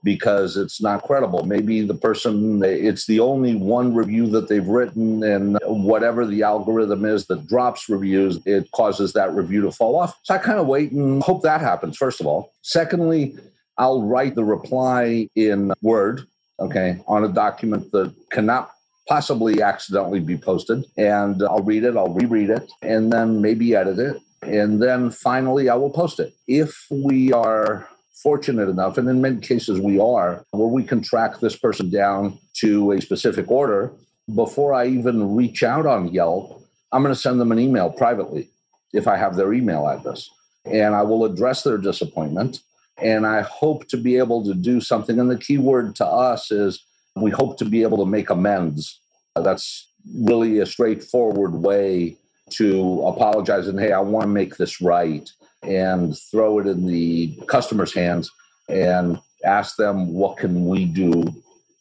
because 0.05 0.57
it's 0.57 0.81
not 0.81 1.03
credible. 1.03 1.45
Maybe 1.45 1.83
the 1.83 1.95
person, 1.95 2.63
it's 2.63 3.07
the 3.07 3.21
only 3.21 3.57
one 3.57 3.95
review 3.95 4.27
that 4.29 4.49
they've 4.49 4.67
written, 4.67 5.25
and 5.25 5.59
whatever 5.65 6.25
the 6.25 6.43
algorithm 6.43 7.05
is 7.05 7.27
that 7.27 7.47
drops 7.49 7.89
reviews, 7.89 8.39
it 8.47 8.71
causes 8.71 9.13
that 9.15 9.35
review 9.35 9.63
to 9.63 9.73
fall 9.73 9.97
off. 9.97 10.17
So 10.23 10.35
I 10.35 10.39
kind 10.39 10.59
of 10.59 10.67
wait 10.67 10.93
and 10.93 11.23
hope 11.23 11.43
that 11.43 11.61
happens, 11.61 11.97
first 11.97 12.21
of 12.21 12.27
all. 12.27 12.53
Secondly, 12.63 13.37
I'll 13.79 14.03
write 14.03 14.35
the 14.35 14.45
reply 14.45 15.29
in 15.35 15.73
Word, 15.83 16.27
okay, 16.61 17.01
on 17.07 17.25
a 17.25 17.29
document 17.29 17.91
that 17.93 18.15
cannot 18.31 18.71
possibly 19.09 19.63
accidentally 19.63 20.21
be 20.21 20.37
posted. 20.37 20.85
And 20.97 21.43
I'll 21.43 21.63
read 21.63 21.85
it, 21.85 21.97
I'll 21.97 22.15
reread 22.15 22.51
it, 22.51 22.71
and 22.83 23.13
then 23.13 23.41
maybe 23.41 23.75
edit 23.75 23.99
it. 23.99 24.17
And 24.43 24.81
then 24.83 25.11
finally, 25.11 25.69
I 25.69 25.75
will 25.75 25.91
post 25.91 26.21
it. 26.21 26.33
If 26.47 26.87
we 26.91 27.33
are 27.33 27.89
fortunate 28.23 28.69
enough, 28.69 28.99
and 28.99 29.09
in 29.09 29.21
many 29.21 29.41
cases 29.41 29.81
we 29.81 29.99
are, 30.01 30.45
where 30.51 30.69
we 30.69 30.83
can 30.83 31.03
track 31.03 31.41
this 31.41 31.57
person 31.57 31.91
down 31.91 32.39
to 32.55 32.93
a 32.93 33.01
specific 33.01 33.51
order, 33.51 33.93
before 34.35 34.75
I 34.75 34.87
even 34.87 35.37
reach 35.37 35.63
out 35.63 35.87
on 35.87 36.13
Yelp, 36.13 36.63
I'm 36.93 37.03
going 37.03 37.15
to 37.15 37.21
send 37.21 37.41
them 37.41 37.53
an 37.53 37.59
email 37.59 37.91
privately 37.91 38.49
if 38.93 39.07
I 39.07 39.17
have 39.17 39.37
their 39.37 39.53
email 39.53 39.87
address. 39.87 40.29
And 40.65 40.95
I 40.95 41.03
will 41.03 41.25
address 41.25 41.63
their 41.63 41.79
disappointment. 41.79 42.61
And 43.01 43.27
I 43.27 43.43
hope 43.43 43.87
to 43.89 43.97
be 43.97 44.17
able 44.17 44.43
to 44.45 44.55
do 44.55 44.81
something. 44.81 45.21
And 45.21 45.31
the 45.31 45.39
key 45.39 45.59
word 45.59 45.95
to 45.97 46.07
us 46.07 46.51
is 46.51 46.83
we 47.15 47.31
hope 47.31 47.59
to 47.59 47.65
be 47.65 47.83
able 47.83 47.99
to 47.99 48.07
make 48.07 48.31
amends. 48.31 49.01
That's 49.37 49.89
really 50.19 50.59
a 50.59 50.67
straightforward 50.67 51.55
way 51.55 52.17
to 52.51 53.03
apologize 53.03 53.69
and, 53.69 53.79
hey, 53.79 53.93
I 53.93 54.01
want 54.01 54.25
to 54.25 54.29
make 54.29 54.57
this 54.57 54.81
right 54.81 55.31
and 55.67 56.17
throw 56.31 56.59
it 56.59 56.67
in 56.67 56.87
the 56.87 57.39
customer's 57.47 57.95
hands 57.95 58.31
and 58.69 59.19
ask 59.45 59.77
them 59.77 60.13
what 60.13 60.37
can 60.37 60.67
we 60.67 60.85
do 60.85 61.25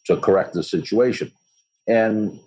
to 0.06 0.18
correct 0.18 0.54
the 0.54 0.64
situation. 0.64 1.32
And 1.88 2.40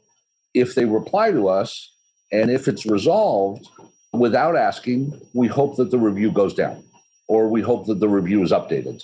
if 0.54 0.74
they 0.74 0.84
reply 0.84 1.30
to 1.32 1.48
us 1.48 1.92
and 2.32 2.50
if 2.50 2.68
it's 2.68 2.86
resolved 2.86 3.66
without 4.12 4.56
asking 4.56 5.20
we 5.34 5.46
hope 5.46 5.76
that 5.76 5.90
the 5.90 5.98
review 5.98 6.30
goes 6.30 6.54
down 6.54 6.82
or 7.28 7.48
we 7.48 7.60
hope 7.60 7.86
that 7.86 8.00
the 8.00 8.08
review 8.08 8.42
is 8.42 8.52
updated. 8.52 9.02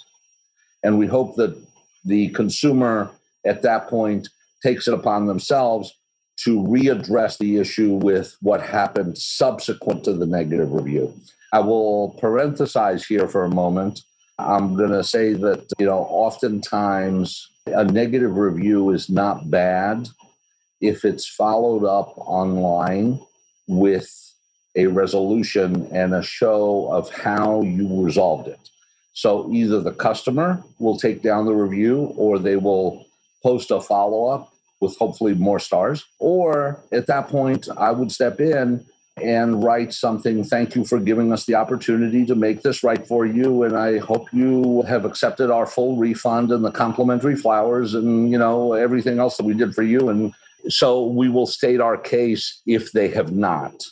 And 0.83 0.99
we 0.99 1.07
hope 1.07 1.37
that 1.37 1.57
the 2.05 2.29
consumer 2.29 3.11
at 3.47 3.62
that 3.62 3.88
point 3.88 4.29
takes 4.62 4.88
it 4.88 4.95
upon 4.95 5.26
themselves 5.26 5.95
to 6.37 6.59
readdress 6.62 7.38
the 7.38 7.59
issue 7.59 7.95
with 7.95 8.37
what 8.41 8.61
happened 8.61 9.17
subsequent 9.17 10.05
to 10.05 10.12
the 10.14 10.26
negative 10.26 10.73
review 10.73 11.14
I 11.55 11.61
will 11.61 12.19
parenthesize 12.21 13.07
here 13.07 13.29
for 13.29 13.45
a 13.45 13.49
moment. 13.49 14.01
I'm 14.41 14.75
going 14.75 14.91
to 14.91 15.05
say 15.05 15.35
that, 15.35 15.65
you 15.79 15.87
know, 15.87 16.01
oftentimes 16.11 17.49
a 17.67 17.85
negative 17.85 18.37
review 18.37 18.91
is 18.91 19.09
not 19.09 19.49
bad 19.53 20.09
if 20.81 21.05
it's 21.05 21.29
followed 21.29 21.85
up 21.85 22.13
online 22.17 23.21
with 23.69 24.11
a 24.75 24.89
resolution 24.89 25.87
and 25.93 26.13
a 26.13 26.25
show 26.25 26.89
of 26.91 27.09
how 27.11 27.63
you 27.63 28.03
resolved 28.03 28.49
it. 28.49 28.59
So 29.13 29.49
either 29.53 29.81
the 29.81 29.93
customer 29.93 30.61
will 30.81 30.99
take 30.99 31.23
down 31.23 31.47
the 31.47 31.55
review 31.55 32.13
or 32.17 32.41
they 32.41 32.57
will 32.57 33.07
post 33.45 33.71
a 33.71 33.81
follow 33.81 34.27
up 34.27 34.53
with 34.81 34.97
hopefully 34.97 35.35
more 35.35 35.61
stars. 35.61 36.05
Or 36.19 36.81
at 36.91 37.07
that 37.07 37.29
point, 37.29 37.69
I 37.77 37.93
would 37.93 38.11
step 38.11 38.41
in 38.41 38.85
and 39.23 39.62
write 39.62 39.92
something. 39.92 40.42
Thank 40.42 40.75
you 40.75 40.85
for 40.85 40.99
giving 40.99 41.33
us 41.33 41.44
the 41.44 41.54
opportunity 41.54 42.26
to 42.26 42.35
make 42.35 42.62
this 42.62 42.83
right 42.83 43.06
for 43.06 43.25
you. 43.25 43.62
And 43.62 43.76
I 43.76 43.99
hope 43.99 44.33
you 44.33 44.83
have 44.83 45.04
accepted 45.04 45.50
our 45.50 45.66
full 45.66 45.97
refund 45.97 46.50
and 46.50 46.64
the 46.64 46.73
complimentary 46.73 47.37
flowers 47.37 47.94
and, 47.94 48.30
you 48.30 48.38
know, 48.38 48.73
everything 48.73 49.21
else 49.21 49.37
that 49.37 49.47
we 49.47 49.54
did 49.54 49.75
for 49.75 49.83
you. 49.83 50.09
And 50.09 50.35
so 50.68 51.06
we 51.06 51.28
will 51.28 51.47
state 51.47 51.80
our 51.80 51.97
case 51.97 52.61
if 52.66 52.92
they 52.92 53.09
have 53.09 53.33
not. 53.33 53.85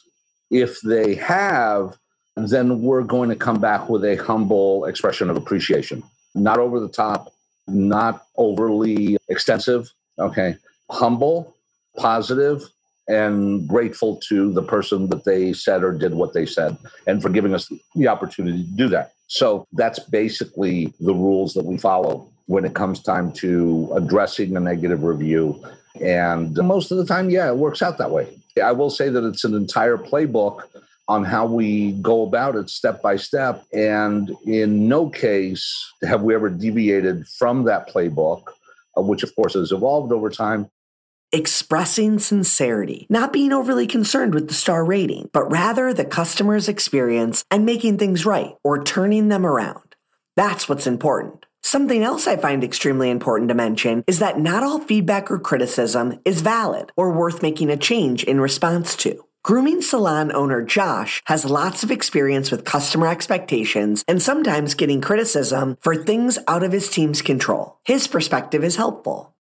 If 0.50 0.80
they 0.80 1.14
have, 1.14 1.96
then 2.36 2.82
we're 2.82 3.02
going 3.02 3.28
to 3.28 3.36
come 3.36 3.60
back 3.60 3.88
with 3.88 4.04
a 4.04 4.16
humble 4.16 4.86
expression 4.86 5.30
of 5.30 5.36
appreciation. 5.36 6.02
Not 6.34 6.58
over 6.58 6.80
the 6.80 6.88
top, 6.88 7.32
not 7.68 8.26
overly 8.36 9.18
extensive. 9.28 9.92
Okay. 10.18 10.56
Humble, 10.90 11.54
positive, 11.96 12.64
and 13.08 13.66
grateful 13.66 14.16
to 14.28 14.52
the 14.52 14.62
person 14.62 15.08
that 15.08 15.24
they 15.24 15.52
said 15.52 15.82
or 15.82 15.92
did 15.92 16.14
what 16.14 16.32
they 16.32 16.46
said 16.46 16.76
and 17.06 17.20
for 17.20 17.28
giving 17.28 17.54
us 17.54 17.70
the 17.94 18.08
opportunity 18.08 18.62
to 18.64 18.70
do 18.70 18.88
that. 18.88 19.12
So 19.26 19.66
that's 19.72 19.98
basically 19.98 20.92
the 21.00 21.14
rules 21.14 21.54
that 21.54 21.64
we 21.64 21.78
follow 21.78 22.28
when 22.46 22.64
it 22.64 22.74
comes 22.74 23.02
time 23.02 23.32
to 23.32 23.90
addressing 23.94 24.56
a 24.56 24.60
negative 24.60 25.02
review. 25.02 25.62
And 26.00 26.56
most 26.56 26.90
of 26.90 26.98
the 26.98 27.06
time, 27.06 27.30
yeah, 27.30 27.48
it 27.48 27.56
works 27.56 27.82
out 27.82 27.98
that 27.98 28.10
way. 28.10 28.28
I 28.62 28.72
will 28.72 28.90
say 28.90 29.08
that 29.08 29.24
it's 29.24 29.44
an 29.44 29.54
entire 29.54 29.96
playbook 29.96 30.64
on 31.08 31.24
how 31.24 31.46
we 31.46 31.92
go 31.92 32.22
about 32.22 32.56
it 32.56 32.70
step 32.70 33.02
by 33.02 33.16
step. 33.16 33.64
And 33.72 34.30
in 34.46 34.88
no 34.88 35.08
case 35.08 35.92
have 36.02 36.22
we 36.22 36.34
ever 36.34 36.48
deviated 36.48 37.26
from 37.26 37.64
that 37.64 37.88
playbook, 37.88 38.44
uh, 38.96 39.02
which 39.02 39.22
of 39.22 39.34
course 39.34 39.54
has 39.54 39.72
evolved 39.72 40.12
over 40.12 40.30
time. 40.30 40.70
Expressing 41.34 42.18
sincerity, 42.18 43.06
not 43.08 43.32
being 43.32 43.54
overly 43.54 43.86
concerned 43.86 44.34
with 44.34 44.48
the 44.48 44.54
star 44.54 44.84
rating, 44.84 45.30
but 45.32 45.50
rather 45.50 45.94
the 45.94 46.04
customer's 46.04 46.68
experience 46.68 47.42
and 47.50 47.64
making 47.64 47.96
things 47.96 48.26
right 48.26 48.54
or 48.62 48.84
turning 48.84 49.28
them 49.28 49.46
around. 49.46 49.96
That's 50.36 50.68
what's 50.68 50.86
important. 50.86 51.46
Something 51.62 52.02
else 52.02 52.26
I 52.26 52.36
find 52.36 52.62
extremely 52.62 53.08
important 53.08 53.48
to 53.48 53.54
mention 53.54 54.04
is 54.06 54.18
that 54.18 54.38
not 54.38 54.62
all 54.62 54.80
feedback 54.80 55.30
or 55.30 55.38
criticism 55.38 56.20
is 56.26 56.42
valid 56.42 56.92
or 56.98 57.10
worth 57.10 57.40
making 57.40 57.70
a 57.70 57.78
change 57.78 58.24
in 58.24 58.38
response 58.38 58.94
to. 58.96 59.24
Grooming 59.42 59.80
salon 59.80 60.32
owner 60.32 60.60
Josh 60.60 61.22
has 61.24 61.46
lots 61.46 61.82
of 61.82 61.90
experience 61.90 62.50
with 62.50 62.66
customer 62.66 63.08
expectations 63.08 64.04
and 64.06 64.20
sometimes 64.20 64.74
getting 64.74 65.00
criticism 65.00 65.78
for 65.80 65.96
things 65.96 66.38
out 66.46 66.62
of 66.62 66.72
his 66.72 66.90
team's 66.90 67.22
control. 67.22 67.78
His 67.84 68.06
perspective 68.06 68.62
is 68.62 68.76
helpful. 68.76 69.34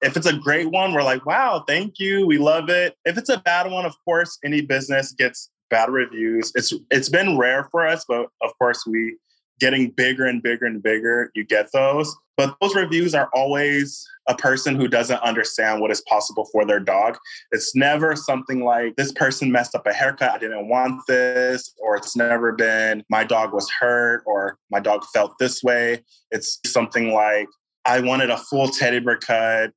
If 0.00 0.16
it's 0.16 0.26
a 0.26 0.36
great 0.36 0.70
one, 0.70 0.92
we're 0.92 1.02
like, 1.02 1.26
wow, 1.26 1.64
thank 1.66 1.98
you. 1.98 2.26
We 2.26 2.38
love 2.38 2.68
it. 2.68 2.96
If 3.04 3.18
it's 3.18 3.28
a 3.28 3.38
bad 3.38 3.70
one, 3.70 3.84
of 3.84 3.94
course, 4.04 4.38
any 4.44 4.60
business 4.60 5.12
gets 5.12 5.50
bad 5.70 5.90
reviews. 5.90 6.52
It's 6.54 6.72
it's 6.90 7.08
been 7.08 7.36
rare 7.36 7.68
for 7.70 7.86
us, 7.86 8.04
but 8.08 8.28
of 8.42 8.50
course 8.58 8.86
we 8.86 9.16
getting 9.60 9.90
bigger 9.90 10.24
and 10.24 10.42
bigger 10.42 10.66
and 10.66 10.82
bigger, 10.82 11.30
you 11.34 11.44
get 11.44 11.70
those. 11.72 12.14
But 12.36 12.54
those 12.60 12.76
reviews 12.76 13.14
are 13.14 13.28
always 13.34 14.06
a 14.28 14.36
person 14.36 14.76
who 14.76 14.86
doesn't 14.86 15.20
understand 15.22 15.80
what 15.80 15.90
is 15.90 16.00
possible 16.02 16.46
for 16.52 16.64
their 16.64 16.78
dog. 16.78 17.18
It's 17.50 17.74
never 17.74 18.14
something 18.14 18.62
like 18.62 18.94
this 18.94 19.10
person 19.10 19.50
messed 19.50 19.74
up 19.74 19.86
a 19.86 19.92
haircut. 19.92 20.30
I 20.30 20.38
didn't 20.38 20.68
want 20.68 21.02
this, 21.08 21.74
or 21.80 21.96
it's 21.96 22.14
never 22.14 22.52
been 22.52 23.02
my 23.10 23.24
dog 23.24 23.52
was 23.52 23.68
hurt 23.80 24.22
or 24.26 24.56
my 24.70 24.78
dog 24.78 25.04
felt 25.12 25.32
this 25.40 25.62
way. 25.64 26.04
It's 26.30 26.60
something 26.64 27.12
like 27.12 27.48
I 27.84 28.00
wanted 28.00 28.30
a 28.30 28.36
full 28.36 28.68
teddy 28.68 29.00
bear 29.00 29.16
cut 29.16 29.72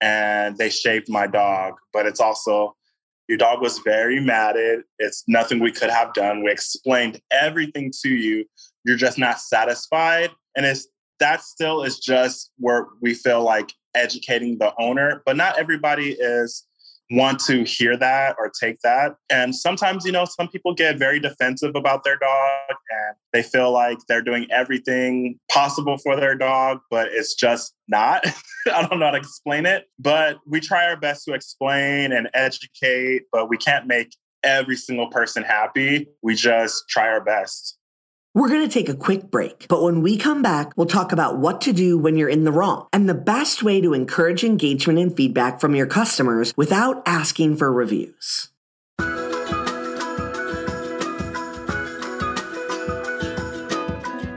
and 0.00 0.56
they 0.58 0.70
shaved 0.70 1.08
my 1.08 1.26
dog. 1.26 1.74
But 1.92 2.06
it's 2.06 2.20
also, 2.20 2.74
your 3.28 3.38
dog 3.38 3.60
was 3.60 3.78
very 3.78 4.20
matted. 4.20 4.82
It's 4.98 5.24
nothing 5.28 5.60
we 5.60 5.72
could 5.72 5.90
have 5.90 6.12
done. 6.14 6.42
We 6.44 6.50
explained 6.50 7.20
everything 7.30 7.92
to 8.02 8.10
you. 8.10 8.44
You're 8.84 8.96
just 8.96 9.18
not 9.18 9.40
satisfied. 9.40 10.30
And 10.56 10.66
it's 10.66 10.88
that 11.20 11.42
still 11.42 11.82
is 11.82 11.98
just 11.98 12.52
where 12.58 12.86
we 13.00 13.14
feel 13.14 13.42
like 13.42 13.72
educating 13.94 14.58
the 14.58 14.74
owner, 14.78 15.22
but 15.24 15.36
not 15.36 15.58
everybody 15.58 16.12
is 16.12 16.64
want 17.10 17.38
to 17.38 17.64
hear 17.64 17.96
that 17.96 18.36
or 18.38 18.50
take 18.50 18.80
that. 18.80 19.16
And 19.30 19.54
sometimes, 19.54 20.04
you 20.04 20.12
know, 20.12 20.24
some 20.24 20.48
people 20.48 20.74
get 20.74 20.98
very 20.98 21.20
defensive 21.20 21.74
about 21.74 22.04
their 22.04 22.16
dog 22.16 22.76
and 22.90 23.16
they 23.32 23.42
feel 23.42 23.70
like 23.72 23.98
they're 24.08 24.22
doing 24.22 24.46
everything 24.50 25.38
possible 25.50 25.98
for 25.98 26.16
their 26.16 26.34
dog, 26.34 26.80
but 26.90 27.08
it's 27.12 27.34
just 27.34 27.74
not. 27.88 28.24
I 28.72 28.86
don't 28.86 28.98
know 28.98 29.06
how 29.06 29.12
to 29.12 29.18
explain 29.18 29.66
it, 29.66 29.86
but 29.98 30.38
we 30.46 30.60
try 30.60 30.86
our 30.86 30.96
best 30.96 31.24
to 31.26 31.34
explain 31.34 32.12
and 32.12 32.28
educate, 32.32 33.22
but 33.30 33.48
we 33.48 33.58
can't 33.58 33.86
make 33.86 34.14
every 34.42 34.76
single 34.76 35.08
person 35.08 35.42
happy. 35.42 36.08
We 36.22 36.34
just 36.34 36.84
try 36.88 37.08
our 37.08 37.22
best. 37.22 37.78
We're 38.36 38.48
going 38.48 38.68
to 38.68 38.68
take 38.68 38.88
a 38.88 38.96
quick 38.96 39.30
break, 39.30 39.66
but 39.68 39.80
when 39.80 40.02
we 40.02 40.16
come 40.16 40.42
back, 40.42 40.72
we'll 40.76 40.88
talk 40.88 41.12
about 41.12 41.38
what 41.38 41.60
to 41.60 41.72
do 41.72 41.96
when 41.96 42.16
you're 42.16 42.28
in 42.28 42.42
the 42.42 42.50
wrong 42.50 42.88
and 42.92 43.08
the 43.08 43.14
best 43.14 43.62
way 43.62 43.80
to 43.80 43.94
encourage 43.94 44.42
engagement 44.42 44.98
and 44.98 45.16
feedback 45.16 45.60
from 45.60 45.76
your 45.76 45.86
customers 45.86 46.52
without 46.56 47.00
asking 47.06 47.56
for 47.56 47.72
reviews. 47.72 48.50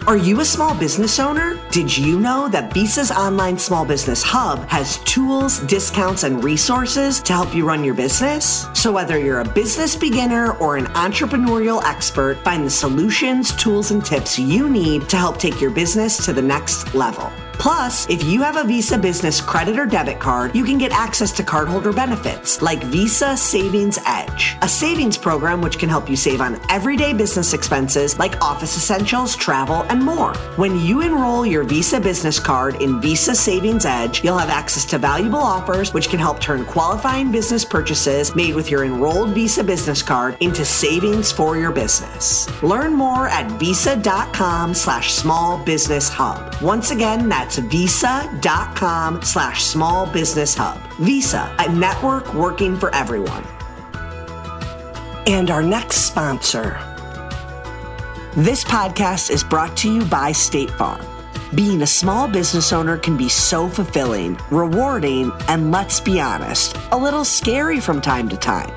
Are 0.08 0.16
you 0.16 0.40
a 0.40 0.46
small 0.46 0.74
business 0.74 1.20
owner? 1.20 1.60
Did 1.70 1.98
you 1.98 2.18
know 2.18 2.48
that 2.48 2.74
Visa's 2.74 3.12
online 3.12 3.60
small 3.60 3.84
business 3.84 4.24
hub 4.24 4.66
has 4.70 5.00
tools, 5.00 5.60
discounts, 5.60 6.24
and 6.24 6.42
resources 6.42 7.20
to 7.24 7.34
help 7.34 7.54
you 7.54 7.68
run 7.68 7.84
your 7.84 7.94
business? 7.94 8.68
So, 8.74 8.90
whether 8.90 9.20
you're 9.20 9.42
a 9.42 9.50
business 9.50 9.98
beginner 9.98 10.54
or 10.60 10.78
an 10.78 10.86
entrepreneurial 10.96 11.84
expert, 11.84 12.38
find 12.38 12.66
the 12.66 12.70
solutions, 12.70 13.54
tools, 13.58 13.92
and 13.92 14.04
tips 14.04 14.40
you 14.40 14.70
need 14.70 15.10
to 15.10 15.18
help 15.18 15.40
take 15.40 15.60
your 15.60 15.72
business 15.72 16.26
to 16.26 16.32
the 16.32 16.42
next 16.42 16.96
level. 16.96 17.30
Plus, 17.60 18.08
if 18.10 18.24
you 18.24 18.42
have 18.42 18.58
a 18.58 18.64
Visa 18.64 18.98
Business 18.98 19.42
credit 19.42 19.80
or 19.80 19.86
debit 19.86 20.20
card, 20.20 20.56
you 20.56 20.64
can 20.64 20.78
get 20.78 20.92
access 20.92 21.32
to 21.34 21.44
cardholder 21.44 21.96
benefits 21.96 22.62
like 22.62 22.84
Visa 22.84 23.36
Savings 23.36 23.98
Edge, 24.06 24.56
a 24.62 24.70
savings 24.70 25.18
program 25.18 25.62
which 25.62 25.80
can 25.80 25.90
help 25.90 26.10
you 26.10 26.16
save 26.16 26.40
on 26.40 26.60
everyday 26.70 27.14
business 27.14 27.54
expenses 27.54 28.20
like 28.20 28.40
office 28.42 28.78
essentials, 28.78 29.36
travel, 29.36 29.84
and 29.90 30.04
more. 30.04 30.34
When 30.56 30.80
you 30.80 31.02
enroll 31.02 31.46
your 31.46 31.64
Visa 31.64 32.00
Business 32.00 32.40
card 32.40 32.82
in 32.82 33.02
Visa 33.02 33.34
Savings 33.34 33.86
Edge, 33.86 34.24
you'll 34.24 34.38
have 34.38 34.50
access 34.50 34.86
to 34.86 34.98
valuable 34.98 35.40
offers 35.40 35.94
which 35.94 36.10
can 36.10 36.20
help 36.20 36.40
turn 36.40 36.66
qualifying 36.66 37.32
business 37.32 37.66
purchases 37.66 38.36
made 38.36 38.56
with 38.56 38.70
your 38.70 38.86
enrolled 38.86 39.32
Visa 39.32 39.64
Business 39.64 40.02
card 40.02 40.38
into 40.42 40.64
savings 40.64 41.32
for 41.32 41.58
your 41.58 41.72
business. 41.72 42.48
Learn 42.62 42.94
more 42.94 43.28
at 43.28 43.50
visa.com 43.60 44.74
slash 44.74 45.14
small 45.14 45.64
business 45.64 46.08
hub. 46.10 46.56
Once 46.62 46.92
again, 46.92 47.28
that's 47.48 47.60
visa.com 47.60 49.22
slash 49.22 49.64
small 49.64 50.06
business 50.06 50.54
hub. 50.54 50.82
Visa, 51.00 51.56
a 51.60 51.72
network 51.72 52.34
working 52.34 52.76
for 52.78 52.94
everyone. 52.94 53.46
And 55.28 55.50
our 55.50 55.64
next 55.64 56.08
sponsor. 56.08 56.78
This 58.36 58.66
podcast 58.66 59.30
is 59.30 59.46
brought 59.46 59.78
to 59.78 59.94
you 59.94 60.04
by 60.06 60.34
State 60.34 60.72
Farm. 60.72 61.06
Being 61.56 61.84
a 61.84 61.88
small 61.88 62.28
business 62.28 62.74
owner 62.74 62.98
can 62.98 63.16
be 63.16 63.30
so 63.30 63.70
fulfilling, 63.70 64.38
rewarding, 64.52 65.32
and 65.48 65.72
let's 65.72 66.02
be 66.02 66.20
honest, 66.20 66.76
a 66.92 66.98
little 66.98 67.24
scary 67.24 67.80
from 67.80 68.02
time 68.02 68.28
to 68.28 68.36
time. 68.36 68.74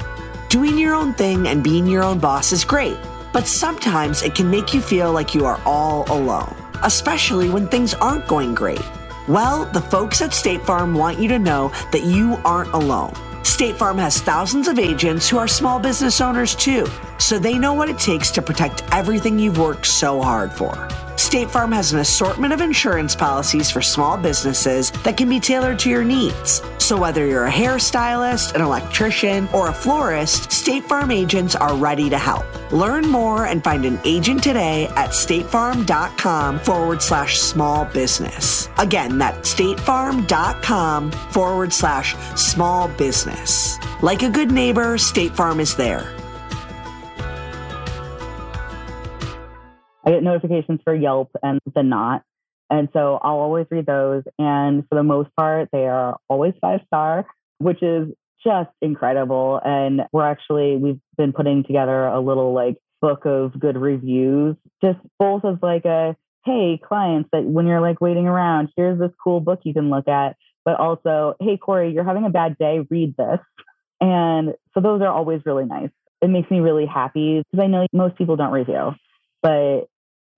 Doing 0.49 0.79
your 0.79 0.95
own 0.95 1.13
thing 1.15 1.49
and 1.49 1.65
being 1.65 1.89
your 1.89 2.05
own 2.05 2.21
boss 2.21 2.53
is 2.53 2.65
great, 2.65 2.97
but 3.33 3.49
sometimes 3.49 4.23
it 4.23 4.37
can 4.37 4.49
make 4.49 4.73
you 4.73 4.81
feel 4.81 5.13
like 5.13 5.35
you 5.35 5.45
are 5.45 5.61
all 5.67 6.05
alone, 6.13 6.55
especially 6.83 7.49
when 7.49 7.69
things 7.69 7.95
aren't 7.95 8.27
going 8.27 8.55
great. 8.55 8.83
Well, 9.29 9.65
the 9.67 9.81
folks 9.81 10.23
at 10.23 10.33
State 10.33 10.63
Farm 10.63 10.95
want 10.95 11.19
you 11.19 11.29
to 11.29 11.39
know 11.39 11.69
that 11.93 12.05
you 12.05 12.37
aren't 12.45 12.73
alone. 12.73 13.15
State 13.45 13.77
Farm 13.77 13.99
has 13.99 14.21
thousands 14.21 14.69
of 14.69 14.79
agents 14.79 15.29
who 15.29 15.39
are 15.39 15.49
small 15.49 15.79
business 15.79 16.21
owners 16.21 16.55
too, 16.55 16.87
so 17.21 17.39
they 17.39 17.59
know 17.59 17.75
what 17.75 17.89
it 17.89 17.99
takes 17.99 18.31
to 18.33 18.43
protect 18.43 18.83
everything 18.93 19.39
you've 19.39 19.59
worked 19.59 19.87
so 19.87 20.21
hard 20.21 20.53
for. 20.53 20.89
State 21.21 21.51
Farm 21.51 21.71
has 21.71 21.93
an 21.93 22.01
assortment 22.01 22.53
of 22.53 22.63
insurance 22.63 23.15
policies 23.15 23.71
for 23.71 23.83
small 23.83 24.17
businesses 24.17 24.91
that 25.05 25.19
can 25.19 25.29
be 25.29 25.39
tailored 25.39 25.79
to 25.79 25.91
your 25.91 26.03
needs. 26.03 26.63
So 26.79 26.97
whether 26.97 27.27
you're 27.27 27.47
a 27.47 27.53
hairstylist, 27.53 28.55
an 28.55 28.63
electrician, 28.63 29.47
or 29.53 29.69
a 29.69 29.73
florist, 29.73 30.51
State 30.51 30.85
Farm 30.85 31.11
agents 31.11 31.55
are 31.55 31.77
ready 31.77 32.09
to 32.09 32.19
help. 32.19 32.47
Learn 32.73 33.07
more 33.07 33.47
and 33.47 33.63
find 33.63 33.85
an 33.85 34.01
agent 34.05 34.43
today 34.43 34.87
at 34.97 35.11
statefarm.com 35.11 36.59
forward 36.61 37.03
slash 37.03 37.39
small 37.39 37.85
business. 37.85 38.69
Again, 38.79 39.19
that's 39.19 39.55
statefarm.com 39.55 41.11
forward 41.13 41.73
slash 41.73 42.17
small 42.35 42.89
business. 42.89 43.79
Like 44.03 44.23
a 44.23 44.31
good 44.31 44.51
neighbor, 44.51 44.97
State 44.97 45.37
Farm 45.37 45.61
is 45.61 45.77
there. 45.77 46.20
I 50.11 50.15
get 50.15 50.23
notifications 50.23 50.81
for 50.83 50.95
Yelp 50.95 51.31
and 51.43 51.61
the 51.73 51.83
not. 51.83 52.23
And 52.69 52.89
so 52.93 53.19
I'll 53.23 53.39
always 53.39 53.67
read 53.71 53.87
those. 53.87 54.23
And 54.39 54.85
for 54.89 54.95
the 54.95 55.03
most 55.03 55.31
part, 55.37 55.69
they 55.73 55.87
are 55.87 56.19
always 56.29 56.55
five 56.61 56.81
star, 56.87 57.27
which 57.59 57.83
is 57.83 58.09
just 58.45 58.71
incredible. 58.81 59.61
And 59.65 60.03
we're 60.13 60.29
actually, 60.29 60.77
we've 60.77 61.01
been 61.17 61.33
putting 61.33 61.65
together 61.65 62.07
a 62.07 62.21
little 62.21 62.55
like 62.55 62.77
book 63.01 63.25
of 63.25 63.59
good 63.59 63.77
reviews, 63.77 64.57
just 64.83 64.99
both 65.19 65.45
as 65.45 65.57
like 65.63 65.85
a, 65.85 66.17
hey, 66.45 66.81
clients, 66.83 67.29
that 67.33 67.45
when 67.45 67.67
you're 67.67 67.81
like 67.81 68.01
waiting 68.01 68.27
around, 68.27 68.71
here's 68.77 68.99
this 68.99 69.11
cool 69.23 69.41
book 69.41 69.61
you 69.65 69.75
can 69.75 69.91
look 69.91 70.09
at. 70.09 70.37
But 70.65 70.79
also, 70.79 71.35
hey, 71.41 71.57
Corey, 71.57 71.93
you're 71.93 72.05
having 72.05 72.25
a 72.25 72.31
bad 72.31 72.57
day, 72.59 72.87
read 72.91 73.17
this. 73.17 73.41
And 74.01 74.55
so 74.75 74.81
those 74.81 75.03
are 75.03 75.09
always 75.09 75.43
really 75.45 75.65
nice. 75.65 75.91
It 76.23 76.29
makes 76.29 76.51
me 76.51 76.61
really 76.61 76.87
happy 76.87 77.43
because 77.51 77.63
I 77.63 77.67
know 77.67 77.87
most 77.93 78.17
people 78.17 78.37
don't 78.37 78.53
review, 78.53 78.93
but 79.43 79.90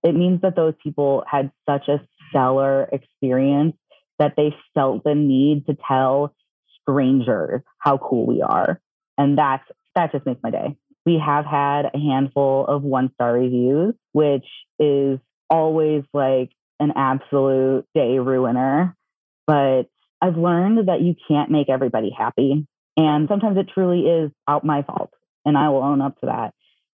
it 0.03 0.15
means 0.15 0.41
that 0.41 0.55
those 0.55 0.73
people 0.83 1.23
had 1.29 1.51
such 1.67 1.87
a 1.87 2.01
stellar 2.29 2.89
experience 2.91 3.75
that 4.19 4.33
they 4.35 4.55
felt 4.73 5.03
the 5.03 5.15
need 5.15 5.65
to 5.67 5.77
tell 5.87 6.35
strangers 6.81 7.61
how 7.79 7.97
cool 7.97 8.25
we 8.25 8.41
are. 8.41 8.79
And 9.17 9.37
that's 9.37 9.63
that 9.95 10.11
just 10.11 10.25
makes 10.25 10.41
my 10.43 10.51
day. 10.51 10.75
We 11.05 11.21
have 11.23 11.45
had 11.45 11.85
a 11.93 11.97
handful 11.97 12.65
of 12.65 12.83
one 12.83 13.11
star 13.13 13.33
reviews, 13.33 13.93
which 14.11 14.45
is 14.79 15.19
always 15.49 16.03
like 16.13 16.51
an 16.79 16.93
absolute 16.95 17.85
day 17.93 18.19
ruiner. 18.19 18.95
But 19.45 19.83
I've 20.21 20.37
learned 20.37 20.87
that 20.87 21.01
you 21.01 21.15
can't 21.27 21.51
make 21.51 21.69
everybody 21.69 22.09
happy. 22.17 22.65
And 22.95 23.27
sometimes 23.27 23.57
it 23.57 23.69
truly 23.73 24.01
is 24.01 24.31
out 24.47 24.63
my 24.63 24.83
fault. 24.83 25.11
And 25.45 25.57
I 25.57 25.69
will 25.69 25.83
own 25.83 26.01
up 26.01 26.19
to 26.21 26.27
that. 26.27 26.53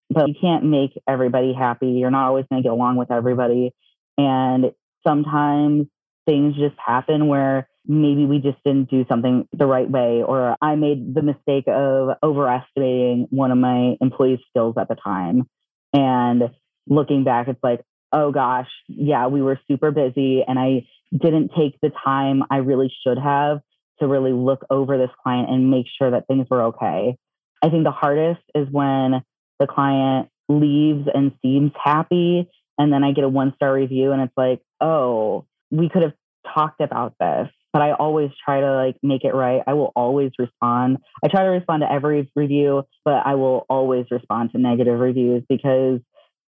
But 0.10 0.28
you 0.28 0.36
can't 0.40 0.66
make 0.66 0.92
everybody 1.08 1.54
happy. 1.54 1.88
You're 1.88 2.12
not 2.12 2.28
always 2.28 2.46
going 2.50 2.64
to 2.64 2.68
get 2.68 2.74
along 2.74 2.96
with 2.96 3.12
everybody. 3.12 3.72
And 4.18 4.72
sometimes 5.06 5.88
things 6.26 6.56
just 6.56 6.76
happen 6.84 7.28
where 7.28 7.70
maybe 7.86 8.26
we 8.26 8.40
just 8.40 8.58
didn't 8.64 8.90
do 8.90 9.06
something 9.08 9.48
the 9.52 9.66
right 9.66 9.90
way, 9.90 10.22
or 10.24 10.56
I 10.62 10.76
made 10.76 11.16
the 11.16 11.22
mistake 11.22 11.66
of 11.68 12.18
overestimating 12.22 13.28
one 13.30 13.52
of 13.52 13.58
my 13.58 13.96
employees' 14.02 14.40
skills 14.50 14.76
at 14.80 14.88
the 14.88 14.96
time. 14.96 15.48
And 15.94 16.44
looking 16.88 17.24
back, 17.24 17.48
it's 17.48 17.64
like, 17.64 17.82
oh 18.12 18.32
gosh, 18.32 18.70
yeah, 18.88 19.28
we 19.28 19.42
were 19.42 19.60
super 19.68 19.92
busy 19.92 20.44
and 20.48 20.60
I 20.60 20.88
didn't 21.12 21.52
take 21.58 21.80
the 21.82 21.92
time 22.04 22.44
I 22.50 22.58
really 22.58 22.92
should 23.04 23.18
have 23.18 23.60
to 24.00 24.08
really 24.08 24.34
look 24.34 24.66
over 24.70 24.98
this 24.98 25.10
client 25.24 25.50
and 25.50 25.72
make 25.72 25.86
sure 25.98 26.12
that 26.12 26.28
things 26.28 26.48
were 26.50 26.64
okay. 26.64 27.18
I 27.62 27.70
think 27.70 27.84
the 27.84 27.92
hardest 27.92 28.42
is 28.56 28.68
when 28.72 29.22
the 29.60 29.68
client 29.68 30.30
leaves 30.48 31.08
and 31.14 31.32
seems 31.42 31.72
happy. 31.82 32.50
And 32.78 32.92
then 32.92 33.04
I 33.04 33.12
get 33.12 33.24
a 33.24 33.30
one 33.30 33.54
star 33.56 33.74
review 33.74 34.12
and 34.12 34.22
it's 34.22 34.34
like, 34.38 34.62
oh, 34.82 35.46
we 35.70 35.90
could 35.90 36.02
have 36.02 36.14
talked 36.54 36.82
about 36.82 37.14
this. 37.20 37.50
But 37.72 37.84
I 37.84 37.92
always 37.92 38.32
try 38.44 38.62
to 38.62 38.76
like 38.76 38.98
make 39.04 39.24
it 39.24 39.36
right. 39.36 39.62
I 39.68 39.74
will 39.74 39.92
always 39.96 40.32
respond. 40.40 40.98
I 41.24 41.28
try 41.28 41.44
to 41.44 41.50
respond 41.50 41.82
to 41.82 41.92
every 41.92 42.32
review, 42.36 42.84
but 43.06 43.26
I 43.26 43.36
will 43.36 43.66
always 43.70 44.06
respond 44.10 44.52
to 44.52 44.58
negative 44.58 45.00
reviews 45.00 45.44
because 45.48 46.00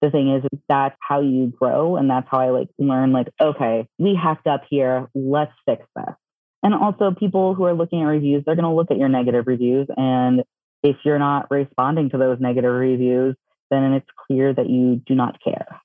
the 0.00 0.10
thing 0.10 0.32
is 0.32 0.44
that's 0.68 0.96
how 1.00 1.20
you 1.20 1.48
grow 1.48 1.96
and 1.96 2.08
that's 2.08 2.28
how 2.30 2.38
I 2.38 2.50
like 2.50 2.68
learn 2.78 3.12
like, 3.12 3.28
okay, 3.40 3.88
we 3.98 4.14
hacked 4.14 4.46
up 4.46 4.62
here. 4.70 5.08
Let's 5.14 5.52
fix 5.66 5.84
this. 5.96 6.14
And 6.62 6.74
also 6.74 7.12
people 7.12 7.54
who 7.54 7.64
are 7.64 7.74
looking 7.74 8.02
at 8.02 8.06
reviews, 8.06 8.44
they're 8.44 8.54
going 8.54 8.64
to 8.64 8.74
look 8.74 8.90
at 8.90 8.96
your 8.96 9.08
negative 9.08 9.46
reviews 9.46 9.88
and 9.96 10.44
if 10.82 10.96
you're 11.04 11.18
not 11.18 11.50
responding 11.50 12.10
to 12.10 12.18
those 12.18 12.38
negative 12.40 12.72
reviews, 12.72 13.36
then 13.70 13.92
it's 13.92 14.08
clear 14.26 14.52
that 14.54 14.68
you 14.68 15.02
do 15.06 15.14
not 15.14 15.38
care. 15.42 15.80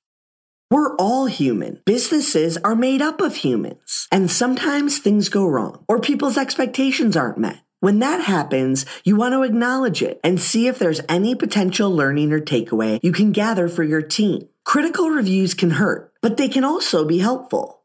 We're 0.72 0.96
all 0.96 1.28
human. 1.28 1.82
Businesses 1.86 2.58
are 2.58 2.76
made 2.76 3.02
up 3.02 3.22
of 3.22 3.36
humans. 3.36 4.08
And 4.12 4.32
sometimes 4.32 4.98
things 4.98 5.30
go 5.30 5.46
wrong 5.46 5.86
or 5.88 6.00
people's 6.00 6.38
expectations 6.38 7.16
aren't 7.16 7.38
met. 7.38 7.60
When 7.80 8.00
that 8.00 8.22
happens, 8.22 8.86
you 9.04 9.16
want 9.16 9.34
to 9.34 9.44
acknowledge 9.44 10.02
it 10.02 10.20
and 10.24 10.40
see 10.40 10.68
if 10.68 10.80
there's 10.80 11.02
any 11.10 11.36
potential 11.36 11.92
learning 11.92 12.32
or 12.32 12.40
takeaway 12.40 13.00
you 13.04 13.12
can 13.12 13.34
gather 13.34 13.68
for 13.68 13.84
your 13.84 14.02
team. 14.02 14.48
Critical 14.64 15.10
reviews 15.10 15.54
can 15.54 15.72
hurt, 15.72 16.14
but 16.22 16.38
they 16.38 16.48
can 16.48 16.64
also 16.64 17.04
be 17.06 17.20
helpful. 17.20 17.84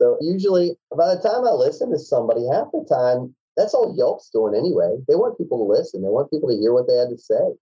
So 0.00 0.16
usually 0.20 0.76
by 0.96 1.14
the 1.14 1.20
time 1.20 1.44
I 1.46 1.52
listen 1.52 1.90
to 1.90 1.98
somebody, 1.98 2.46
half 2.50 2.72
the 2.72 2.84
time 2.88 3.34
that's 3.56 3.74
all 3.74 3.94
Yelp's 3.96 4.30
doing 4.30 4.54
anyway. 4.54 4.96
They 5.08 5.14
want 5.14 5.38
people 5.38 5.58
to 5.58 5.72
listen. 5.72 6.02
They 6.02 6.08
want 6.08 6.30
people 6.30 6.48
to 6.50 6.56
hear 6.56 6.72
what 6.72 6.86
they 6.86 6.96
had 6.96 7.08
to 7.08 7.18
say. 7.18 7.56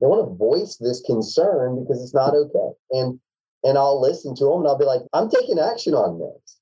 They 0.00 0.06
want 0.06 0.26
to 0.26 0.34
voice 0.34 0.76
this 0.76 1.00
concern 1.00 1.82
because 1.82 2.02
it's 2.02 2.14
not 2.14 2.34
okay. 2.34 2.70
And 2.90 3.20
and 3.64 3.78
I'll 3.78 4.00
listen 4.00 4.34
to 4.36 4.44
them 4.44 4.60
and 4.60 4.68
I'll 4.68 4.78
be 4.78 4.84
like, 4.84 5.02
I'm 5.12 5.30
taking 5.30 5.58
action 5.58 5.94
on 5.94 6.18
this. 6.18 6.58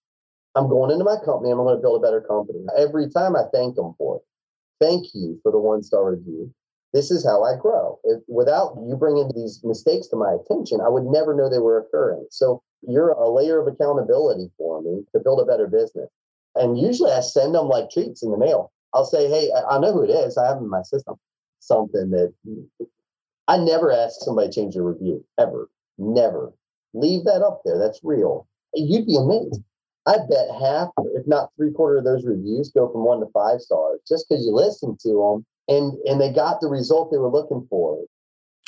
I'm 0.54 0.68
going 0.68 0.90
into 0.90 1.04
my 1.04 1.16
company. 1.24 1.50
And 1.50 1.58
I'm 1.58 1.64
going 1.64 1.76
to 1.76 1.82
build 1.82 2.02
a 2.02 2.04
better 2.04 2.20
company. 2.20 2.60
Every 2.76 3.08
time 3.08 3.36
I 3.36 3.44
thank 3.52 3.76
them 3.76 3.94
for 3.96 4.16
it. 4.16 4.22
Thank 4.84 5.14
you 5.14 5.38
for 5.42 5.52
the 5.52 5.58
one 5.58 5.82
star 5.82 6.10
review. 6.10 6.52
This 6.92 7.10
is 7.10 7.24
how 7.24 7.44
I 7.44 7.56
grow. 7.56 8.00
If, 8.04 8.20
without 8.28 8.76
you 8.86 8.96
bringing 8.96 9.30
these 9.34 9.60
mistakes 9.62 10.08
to 10.08 10.16
my 10.16 10.36
attention, 10.40 10.80
I 10.80 10.88
would 10.88 11.04
never 11.04 11.34
know 11.34 11.48
they 11.48 11.58
were 11.58 11.78
occurring. 11.78 12.26
So 12.30 12.62
you're 12.82 13.10
a 13.10 13.30
layer 13.30 13.60
of 13.60 13.72
accountability 13.72 14.50
for 14.58 14.82
me 14.82 15.04
to 15.12 15.20
build 15.20 15.40
a 15.40 15.44
better 15.44 15.68
business. 15.68 16.08
And 16.54 16.78
usually 16.78 17.12
I 17.12 17.20
send 17.20 17.54
them 17.54 17.68
like 17.68 17.90
treats 17.90 18.22
in 18.22 18.30
the 18.30 18.38
mail. 18.38 18.72
I'll 18.92 19.04
say, 19.04 19.28
hey, 19.28 19.50
I 19.70 19.78
know 19.78 19.92
who 19.92 20.02
it 20.02 20.10
is. 20.10 20.36
I 20.36 20.46
have 20.48 20.58
in 20.58 20.68
my 20.68 20.82
system 20.82 21.16
something 21.60 22.10
that 22.10 22.32
I 23.46 23.56
never 23.56 23.92
ask 23.92 24.20
somebody 24.20 24.48
to 24.48 24.54
change 24.54 24.74
their 24.74 24.82
review 24.82 25.24
ever. 25.38 25.68
Never. 25.98 26.52
Leave 26.94 27.24
that 27.24 27.42
up 27.42 27.62
there. 27.64 27.78
That's 27.78 28.00
real. 28.02 28.48
You'd 28.74 29.06
be 29.06 29.16
amazed. 29.16 29.62
I 30.06 30.16
bet 30.28 30.48
half, 30.60 30.88
if 31.14 31.26
not 31.26 31.50
three 31.56 31.72
quarter 31.72 31.98
of 31.98 32.04
those 32.04 32.24
reviews 32.24 32.70
go 32.70 32.90
from 32.90 33.04
one 33.04 33.20
to 33.20 33.26
five 33.32 33.60
stars 33.60 34.00
just 34.08 34.26
because 34.28 34.44
you 34.44 34.52
listened 34.52 34.98
to 35.00 35.08
them 35.08 35.46
and 35.68 35.92
and 36.06 36.20
they 36.20 36.32
got 36.32 36.60
the 36.60 36.68
result 36.68 37.10
they 37.10 37.18
were 37.18 37.30
looking 37.30 37.66
for. 37.68 38.02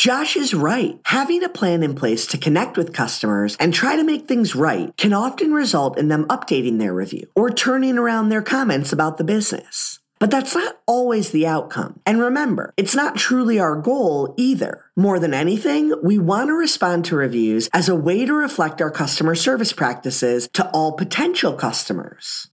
Josh 0.03 0.37
is 0.37 0.53
right. 0.53 0.99
Having 1.05 1.45
a 1.45 1.49
plan 1.49 1.85
in 1.85 1.95
place 1.95 2.27
to 2.27 2.37
connect 2.37 2.77
with 2.77 2.93
customers 2.93 3.57
and 3.61 3.73
try 3.73 3.95
to 3.95 4.03
make 4.03 4.27
things 4.27 4.57
right 4.57 4.93
can 4.97 5.13
often 5.13 5.53
result 5.53 5.97
in 5.97 6.09
them 6.09 6.25
updating 6.25 6.81
their 6.81 6.93
review 6.93 7.31
or 7.37 7.51
turning 7.51 7.97
around 7.97 8.29
their 8.29 8.43
comments 8.43 8.93
about 8.93 9.17
the 9.17 9.23
business. 9.23 10.01
But 10.19 10.33
that's 10.33 10.57
not 10.57 10.77
always 10.89 11.31
the 11.31 11.47
outcome. 11.47 12.01
And 12.05 12.21
remember, 12.21 12.75
it's 12.77 12.97
not 12.97 13.15
truly 13.15 13.61
our 13.61 13.77
goal 13.77 14.35
either. 14.37 14.87
More 14.97 15.21
than 15.21 15.35
anything, 15.35 15.95
we 16.03 16.19
want 16.19 16.49
to 16.49 16.55
respond 16.55 17.05
to 17.05 17.15
reviews 17.15 17.69
as 17.73 17.89
a 17.89 17.95
way 17.95 18.25
to 18.25 18.35
reflect 18.35 18.83
our 18.83 18.91
customer 18.91 19.37
service 19.37 19.73
practices 19.73 20.49
to 20.55 20.69
all 20.71 20.95
potential 20.95 21.53
customers. 21.53 22.49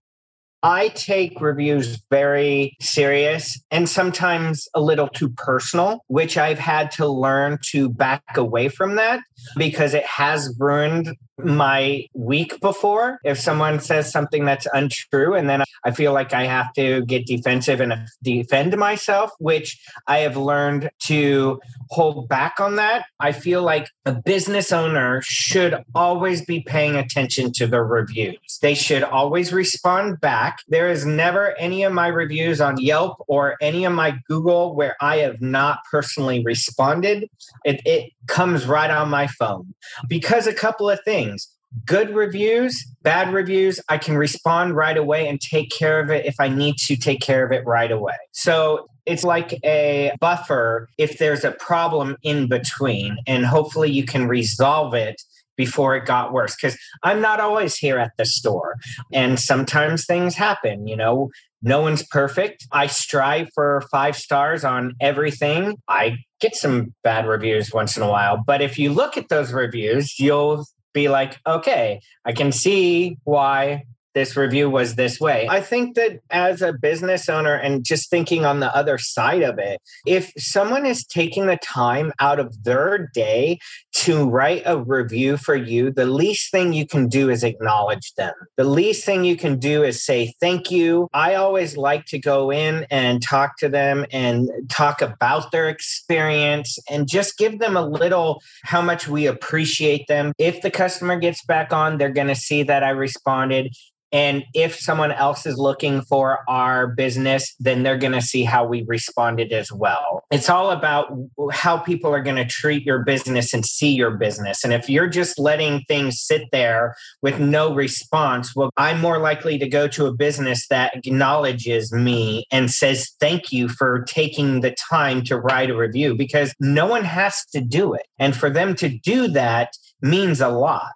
I 0.62 0.88
take 0.88 1.40
reviews 1.40 2.02
very 2.10 2.76
serious 2.80 3.60
and 3.70 3.88
sometimes 3.88 4.68
a 4.74 4.80
little 4.80 5.08
too 5.08 5.30
personal, 5.30 6.04
which 6.08 6.36
I've 6.36 6.58
had 6.58 6.90
to 6.92 7.06
learn 7.06 7.58
to 7.70 7.88
back 7.88 8.36
away 8.36 8.68
from 8.68 8.96
that 8.96 9.20
because 9.56 9.94
it 9.94 10.04
has 10.04 10.54
ruined 10.58 11.16
my 11.44 12.06
week 12.14 12.60
before. 12.60 13.18
If 13.24 13.38
someone 13.38 13.80
says 13.80 14.10
something 14.10 14.44
that's 14.44 14.66
untrue, 14.72 15.34
and 15.34 15.48
then 15.48 15.62
I 15.84 15.90
feel 15.92 16.12
like 16.12 16.32
I 16.32 16.44
have 16.44 16.72
to 16.74 17.04
get 17.06 17.26
defensive 17.26 17.80
and 17.80 17.94
defend 18.22 18.76
myself, 18.76 19.30
which 19.38 19.80
I 20.06 20.18
have 20.18 20.36
learned 20.36 20.90
to 21.04 21.60
hold 21.90 22.28
back 22.28 22.60
on 22.60 22.76
that. 22.76 23.06
I 23.18 23.32
feel 23.32 23.62
like 23.62 23.88
a 24.04 24.12
business 24.12 24.72
owner 24.72 25.20
should 25.22 25.82
always 25.94 26.44
be 26.44 26.60
paying 26.60 26.96
attention 26.96 27.52
to 27.54 27.66
the 27.66 27.82
reviews. 27.82 28.58
They 28.60 28.74
should 28.74 29.02
always 29.02 29.52
respond 29.52 30.20
back. 30.20 30.49
There 30.68 30.88
is 30.88 31.04
never 31.06 31.58
any 31.58 31.82
of 31.82 31.92
my 31.92 32.08
reviews 32.08 32.60
on 32.60 32.80
Yelp 32.80 33.22
or 33.28 33.56
any 33.60 33.84
of 33.84 33.92
my 33.92 34.18
Google 34.28 34.74
where 34.74 34.96
I 35.00 35.18
have 35.18 35.40
not 35.40 35.80
personally 35.90 36.42
responded. 36.44 37.28
It, 37.64 37.80
it 37.84 38.12
comes 38.26 38.66
right 38.66 38.90
on 38.90 39.10
my 39.10 39.26
phone 39.26 39.74
because 40.08 40.46
a 40.46 40.54
couple 40.54 40.88
of 40.88 41.00
things 41.04 41.48
good 41.86 42.14
reviews, 42.14 42.84
bad 43.02 43.32
reviews, 43.32 43.80
I 43.88 43.98
can 43.98 44.16
respond 44.16 44.74
right 44.74 44.96
away 44.96 45.28
and 45.28 45.40
take 45.40 45.70
care 45.70 46.00
of 46.00 46.10
it 46.10 46.26
if 46.26 46.34
I 46.40 46.48
need 46.48 46.76
to 46.78 46.96
take 46.96 47.20
care 47.20 47.44
of 47.44 47.52
it 47.52 47.64
right 47.64 47.92
away. 47.92 48.16
So 48.32 48.88
it's 49.06 49.24
like 49.24 49.58
a 49.64 50.12
buffer 50.20 50.88
if 50.98 51.18
there's 51.18 51.44
a 51.44 51.52
problem 51.52 52.16
in 52.22 52.48
between, 52.48 53.16
and 53.26 53.46
hopefully 53.46 53.90
you 53.90 54.04
can 54.04 54.28
resolve 54.28 54.94
it 54.94 55.22
before 55.56 55.96
it 55.96 56.06
got 56.06 56.32
worse 56.32 56.54
because 56.54 56.78
I'm 57.02 57.20
not 57.20 57.40
always 57.40 57.76
here 57.76 57.98
at 57.98 58.12
the 58.16 58.24
store. 58.24 58.76
And 59.12 59.38
sometimes 59.38 60.06
things 60.06 60.34
happen, 60.34 60.86
you 60.86 60.96
know. 60.96 61.30
No 61.62 61.82
one's 61.82 62.06
perfect. 62.06 62.66
I 62.72 62.86
strive 62.86 63.48
for 63.54 63.82
five 63.90 64.16
stars 64.16 64.64
on 64.64 64.94
everything. 65.00 65.76
I 65.88 66.16
get 66.40 66.56
some 66.56 66.94
bad 67.04 67.26
reviews 67.26 67.70
once 67.72 67.98
in 67.98 68.02
a 68.02 68.08
while. 68.08 68.42
But 68.46 68.62
if 68.62 68.78
you 68.78 68.92
look 68.92 69.18
at 69.18 69.28
those 69.28 69.52
reviews, 69.52 70.18
you'll 70.18 70.64
be 70.94 71.08
like, 71.08 71.38
okay, 71.46 72.00
I 72.24 72.32
can 72.32 72.50
see 72.52 73.18
why 73.24 73.84
this 74.14 74.36
review 74.36 74.68
was 74.68 74.96
this 74.96 75.20
way. 75.20 75.46
I 75.48 75.60
think 75.60 75.94
that 75.96 76.20
as 76.30 76.62
a 76.62 76.72
business 76.72 77.28
owner 77.28 77.54
and 77.54 77.84
just 77.84 78.10
thinking 78.10 78.44
on 78.44 78.60
the 78.60 78.74
other 78.74 78.98
side 78.98 79.42
of 79.42 79.58
it, 79.58 79.80
if 80.06 80.32
someone 80.36 80.86
is 80.86 81.04
taking 81.04 81.46
the 81.46 81.56
time 81.56 82.12
out 82.18 82.40
of 82.40 82.64
their 82.64 83.10
day 83.14 83.58
to 83.92 84.28
write 84.28 84.62
a 84.66 84.78
review 84.78 85.36
for 85.36 85.54
you, 85.54 85.92
the 85.92 86.06
least 86.06 86.50
thing 86.50 86.72
you 86.72 86.86
can 86.86 87.08
do 87.08 87.30
is 87.30 87.44
acknowledge 87.44 88.12
them. 88.16 88.34
The 88.56 88.64
least 88.64 89.04
thing 89.04 89.24
you 89.24 89.36
can 89.36 89.58
do 89.58 89.82
is 89.82 90.04
say 90.04 90.34
thank 90.40 90.70
you. 90.70 91.08
I 91.12 91.34
always 91.34 91.76
like 91.76 92.06
to 92.06 92.18
go 92.18 92.50
in 92.50 92.86
and 92.90 93.22
talk 93.22 93.58
to 93.58 93.68
them 93.68 94.06
and 94.10 94.50
talk 94.68 95.02
about 95.02 95.52
their 95.52 95.68
experience 95.68 96.78
and 96.88 97.08
just 97.08 97.38
give 97.38 97.58
them 97.58 97.76
a 97.76 97.86
little 97.86 98.42
how 98.64 98.82
much 98.82 99.08
we 99.08 99.26
appreciate 99.26 100.06
them. 100.08 100.32
If 100.38 100.62
the 100.62 100.70
customer 100.70 101.16
gets 101.16 101.44
back 101.44 101.72
on, 101.72 101.98
they're 101.98 102.10
going 102.10 102.28
to 102.28 102.34
see 102.34 102.62
that 102.64 102.82
I 102.82 102.90
responded. 102.90 103.74
And 104.12 104.44
if 104.54 104.78
someone 104.78 105.12
else 105.12 105.46
is 105.46 105.56
looking 105.58 106.02
for 106.02 106.40
our 106.48 106.88
business, 106.88 107.54
then 107.60 107.82
they're 107.82 107.98
going 107.98 108.12
to 108.12 108.22
see 108.22 108.42
how 108.44 108.64
we 108.64 108.82
responded 108.86 109.52
as 109.52 109.72
well. 109.72 110.24
It's 110.30 110.50
all 110.50 110.70
about 110.70 111.12
how 111.52 111.78
people 111.78 112.12
are 112.12 112.22
going 112.22 112.36
to 112.36 112.44
treat 112.44 112.84
your 112.84 113.04
business 113.04 113.54
and 113.54 113.64
see 113.64 113.92
your 113.92 114.12
business. 114.12 114.64
And 114.64 114.72
if 114.72 114.88
you're 114.88 115.08
just 115.08 115.38
letting 115.38 115.84
things 115.86 116.20
sit 116.20 116.48
there 116.52 116.96
with 117.22 117.38
no 117.38 117.74
response, 117.74 118.54
well, 118.56 118.70
I'm 118.76 119.00
more 119.00 119.18
likely 119.18 119.58
to 119.58 119.68
go 119.68 119.86
to 119.88 120.06
a 120.06 120.12
business 120.12 120.66
that 120.68 120.96
acknowledges 120.96 121.92
me 121.92 122.46
and 122.50 122.70
says, 122.70 123.10
thank 123.20 123.52
you 123.52 123.68
for 123.68 124.04
taking 124.08 124.60
the 124.60 124.74
time 124.90 125.22
to 125.24 125.38
write 125.38 125.70
a 125.70 125.76
review 125.76 126.14
because 126.14 126.54
no 126.60 126.86
one 126.86 127.04
has 127.04 127.44
to 127.52 127.60
do 127.60 127.94
it. 127.94 128.06
And 128.18 128.36
for 128.36 128.50
them 128.50 128.74
to 128.76 128.88
do 128.88 129.28
that 129.28 129.76
means 130.02 130.40
a 130.40 130.48
lot. 130.48 130.92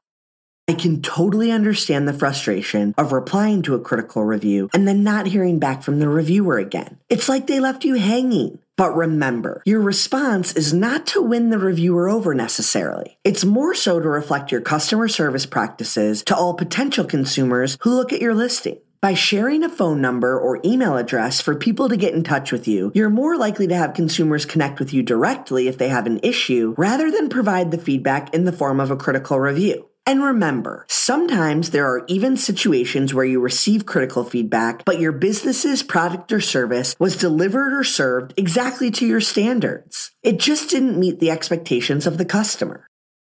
I 0.66 0.72
can 0.72 1.02
totally 1.02 1.50
understand 1.50 2.08
the 2.08 2.14
frustration 2.14 2.94
of 2.96 3.12
replying 3.12 3.60
to 3.62 3.74
a 3.74 3.80
critical 3.80 4.24
review 4.24 4.70
and 4.72 4.88
then 4.88 5.04
not 5.04 5.26
hearing 5.26 5.58
back 5.58 5.82
from 5.82 5.98
the 5.98 6.08
reviewer 6.08 6.56
again. 6.56 6.98
It's 7.10 7.28
like 7.28 7.46
they 7.46 7.60
left 7.60 7.84
you 7.84 7.96
hanging. 7.96 8.60
But 8.76 8.96
remember, 8.96 9.62
your 9.66 9.82
response 9.82 10.54
is 10.54 10.72
not 10.72 11.06
to 11.08 11.20
win 11.20 11.50
the 11.50 11.58
reviewer 11.58 12.08
over 12.08 12.34
necessarily. 12.34 13.18
It's 13.24 13.44
more 13.44 13.74
so 13.74 14.00
to 14.00 14.08
reflect 14.08 14.50
your 14.50 14.62
customer 14.62 15.06
service 15.06 15.44
practices 15.44 16.22
to 16.24 16.36
all 16.36 16.54
potential 16.54 17.04
consumers 17.04 17.76
who 17.82 17.94
look 17.94 18.12
at 18.12 18.22
your 18.22 18.34
listing. 18.34 18.78
By 19.02 19.12
sharing 19.12 19.62
a 19.62 19.68
phone 19.68 20.00
number 20.00 20.40
or 20.40 20.60
email 20.64 20.96
address 20.96 21.42
for 21.42 21.54
people 21.54 21.90
to 21.90 21.96
get 21.96 22.14
in 22.14 22.24
touch 22.24 22.50
with 22.50 22.66
you, 22.66 22.90
you're 22.94 23.10
more 23.10 23.36
likely 23.36 23.66
to 23.66 23.76
have 23.76 23.92
consumers 23.92 24.46
connect 24.46 24.78
with 24.78 24.94
you 24.94 25.02
directly 25.02 25.68
if 25.68 25.76
they 25.76 25.90
have 25.90 26.06
an 26.06 26.20
issue 26.22 26.74
rather 26.78 27.10
than 27.10 27.28
provide 27.28 27.70
the 27.70 27.76
feedback 27.76 28.34
in 28.34 28.44
the 28.44 28.52
form 28.52 28.80
of 28.80 28.90
a 28.90 28.96
critical 28.96 29.38
review. 29.38 29.86
And 30.06 30.22
remember, 30.22 30.84
sometimes 30.88 31.70
there 31.70 31.86
are 31.86 32.04
even 32.08 32.36
situations 32.36 33.14
where 33.14 33.24
you 33.24 33.40
receive 33.40 33.86
critical 33.86 34.22
feedback, 34.22 34.84
but 34.84 35.00
your 35.00 35.12
business's 35.12 35.82
product 35.82 36.30
or 36.30 36.40
service 36.40 36.94
was 36.98 37.16
delivered 37.16 37.72
or 37.72 37.84
served 37.84 38.34
exactly 38.36 38.90
to 38.90 39.06
your 39.06 39.22
standards. 39.22 40.10
It 40.22 40.38
just 40.38 40.68
didn't 40.68 41.00
meet 41.00 41.20
the 41.20 41.30
expectations 41.30 42.06
of 42.06 42.18
the 42.18 42.26
customer. 42.26 42.86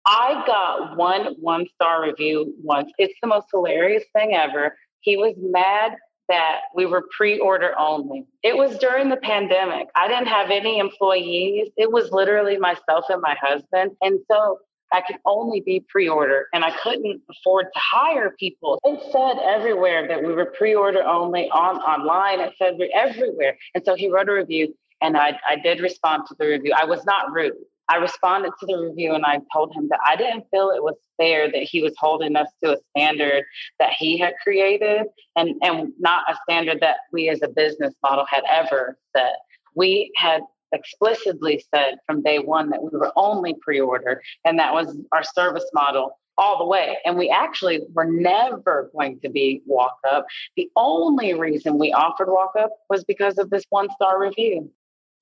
I 0.05 0.43
got 0.45 0.95
one 0.95 1.35
one 1.39 1.65
star 1.73 2.03
review 2.03 2.53
once. 2.63 2.91
It's 2.99 3.13
the 3.21 3.27
most 3.27 3.47
hilarious 3.51 4.03
thing 4.15 4.33
ever. 4.33 4.75
He 5.01 5.17
was 5.17 5.33
mad 5.37 5.93
that 6.29 6.61
we 6.75 6.85
were 6.85 7.03
pre 7.17 7.39
order 7.39 7.73
only. 7.79 8.25
It 8.43 8.55
was 8.55 8.77
during 8.77 9.09
the 9.09 9.17
pandemic. 9.17 9.87
I 9.95 10.07
didn't 10.07 10.27
have 10.27 10.51
any 10.51 10.77
employees. 10.77 11.69
It 11.77 11.91
was 11.91 12.11
literally 12.11 12.57
myself 12.57 13.05
and 13.09 13.21
my 13.21 13.35
husband. 13.41 13.91
And 14.01 14.19
so 14.31 14.59
I 14.91 15.01
could 15.01 15.17
only 15.25 15.61
be 15.61 15.85
pre-order 15.87 16.47
and 16.53 16.63
I 16.63 16.71
couldn't 16.71 17.21
afford 17.29 17.67
to 17.73 17.79
hire 17.79 18.35
people. 18.39 18.79
It 18.83 18.99
said 19.11 19.41
everywhere 19.43 20.07
that 20.07 20.23
we 20.23 20.33
were 20.33 20.45
pre-order 20.57 21.03
only 21.03 21.49
on 21.51 21.77
online. 21.77 22.39
It 22.39 22.53
said 22.57 22.77
everywhere. 22.93 23.57
And 23.75 23.83
so 23.85 23.95
he 23.95 24.09
wrote 24.09 24.29
a 24.29 24.33
review 24.33 24.73
and 25.01 25.15
I, 25.15 25.39
I 25.47 25.55
did 25.57 25.79
respond 25.79 26.23
to 26.27 26.35
the 26.39 26.47
review. 26.47 26.73
I 26.75 26.85
was 26.85 27.05
not 27.05 27.31
rude. 27.31 27.53
I 27.89 27.95
responded 27.95 28.51
to 28.59 28.65
the 28.67 28.77
review 28.77 29.15
and 29.15 29.25
I 29.25 29.39
told 29.51 29.73
him 29.73 29.87
that 29.89 29.99
I 30.05 30.15
didn't 30.15 30.45
feel 30.51 30.69
it 30.69 30.83
was 30.83 30.95
fair 31.17 31.51
that 31.51 31.63
he 31.63 31.81
was 31.81 31.93
holding 31.97 32.35
us 32.35 32.47
to 32.63 32.73
a 32.73 32.77
standard 32.91 33.43
that 33.79 33.93
he 33.97 34.17
had 34.17 34.33
created 34.43 35.07
and, 35.35 35.55
and 35.63 35.91
not 35.99 36.23
a 36.29 36.37
standard 36.43 36.79
that 36.81 36.97
we 37.11 37.29
as 37.29 37.41
a 37.41 37.47
business 37.47 37.93
model 38.03 38.25
had 38.29 38.43
ever 38.49 38.97
set. 39.15 39.37
We 39.75 40.11
had 40.15 40.41
explicitly 40.71 41.63
said 41.73 41.95
from 42.05 42.21
day 42.21 42.39
one 42.39 42.69
that 42.69 42.81
we 42.81 42.89
were 42.97 43.11
only 43.15 43.55
pre-order 43.61 44.21
and 44.45 44.59
that 44.59 44.73
was 44.73 44.97
our 45.11 45.23
service 45.23 45.65
model 45.73 46.17
all 46.37 46.57
the 46.57 46.65
way 46.65 46.97
and 47.05 47.17
we 47.17 47.29
actually 47.29 47.81
were 47.93 48.09
never 48.09 48.89
going 48.93 49.19
to 49.19 49.29
be 49.29 49.61
walk 49.65 49.97
up 50.09 50.25
the 50.55 50.69
only 50.75 51.33
reason 51.33 51.77
we 51.77 51.91
offered 51.91 52.29
walk 52.29 52.53
up 52.57 52.71
was 52.89 53.03
because 53.03 53.37
of 53.37 53.49
this 53.49 53.63
one 53.69 53.89
star 53.91 54.21
review 54.21 54.71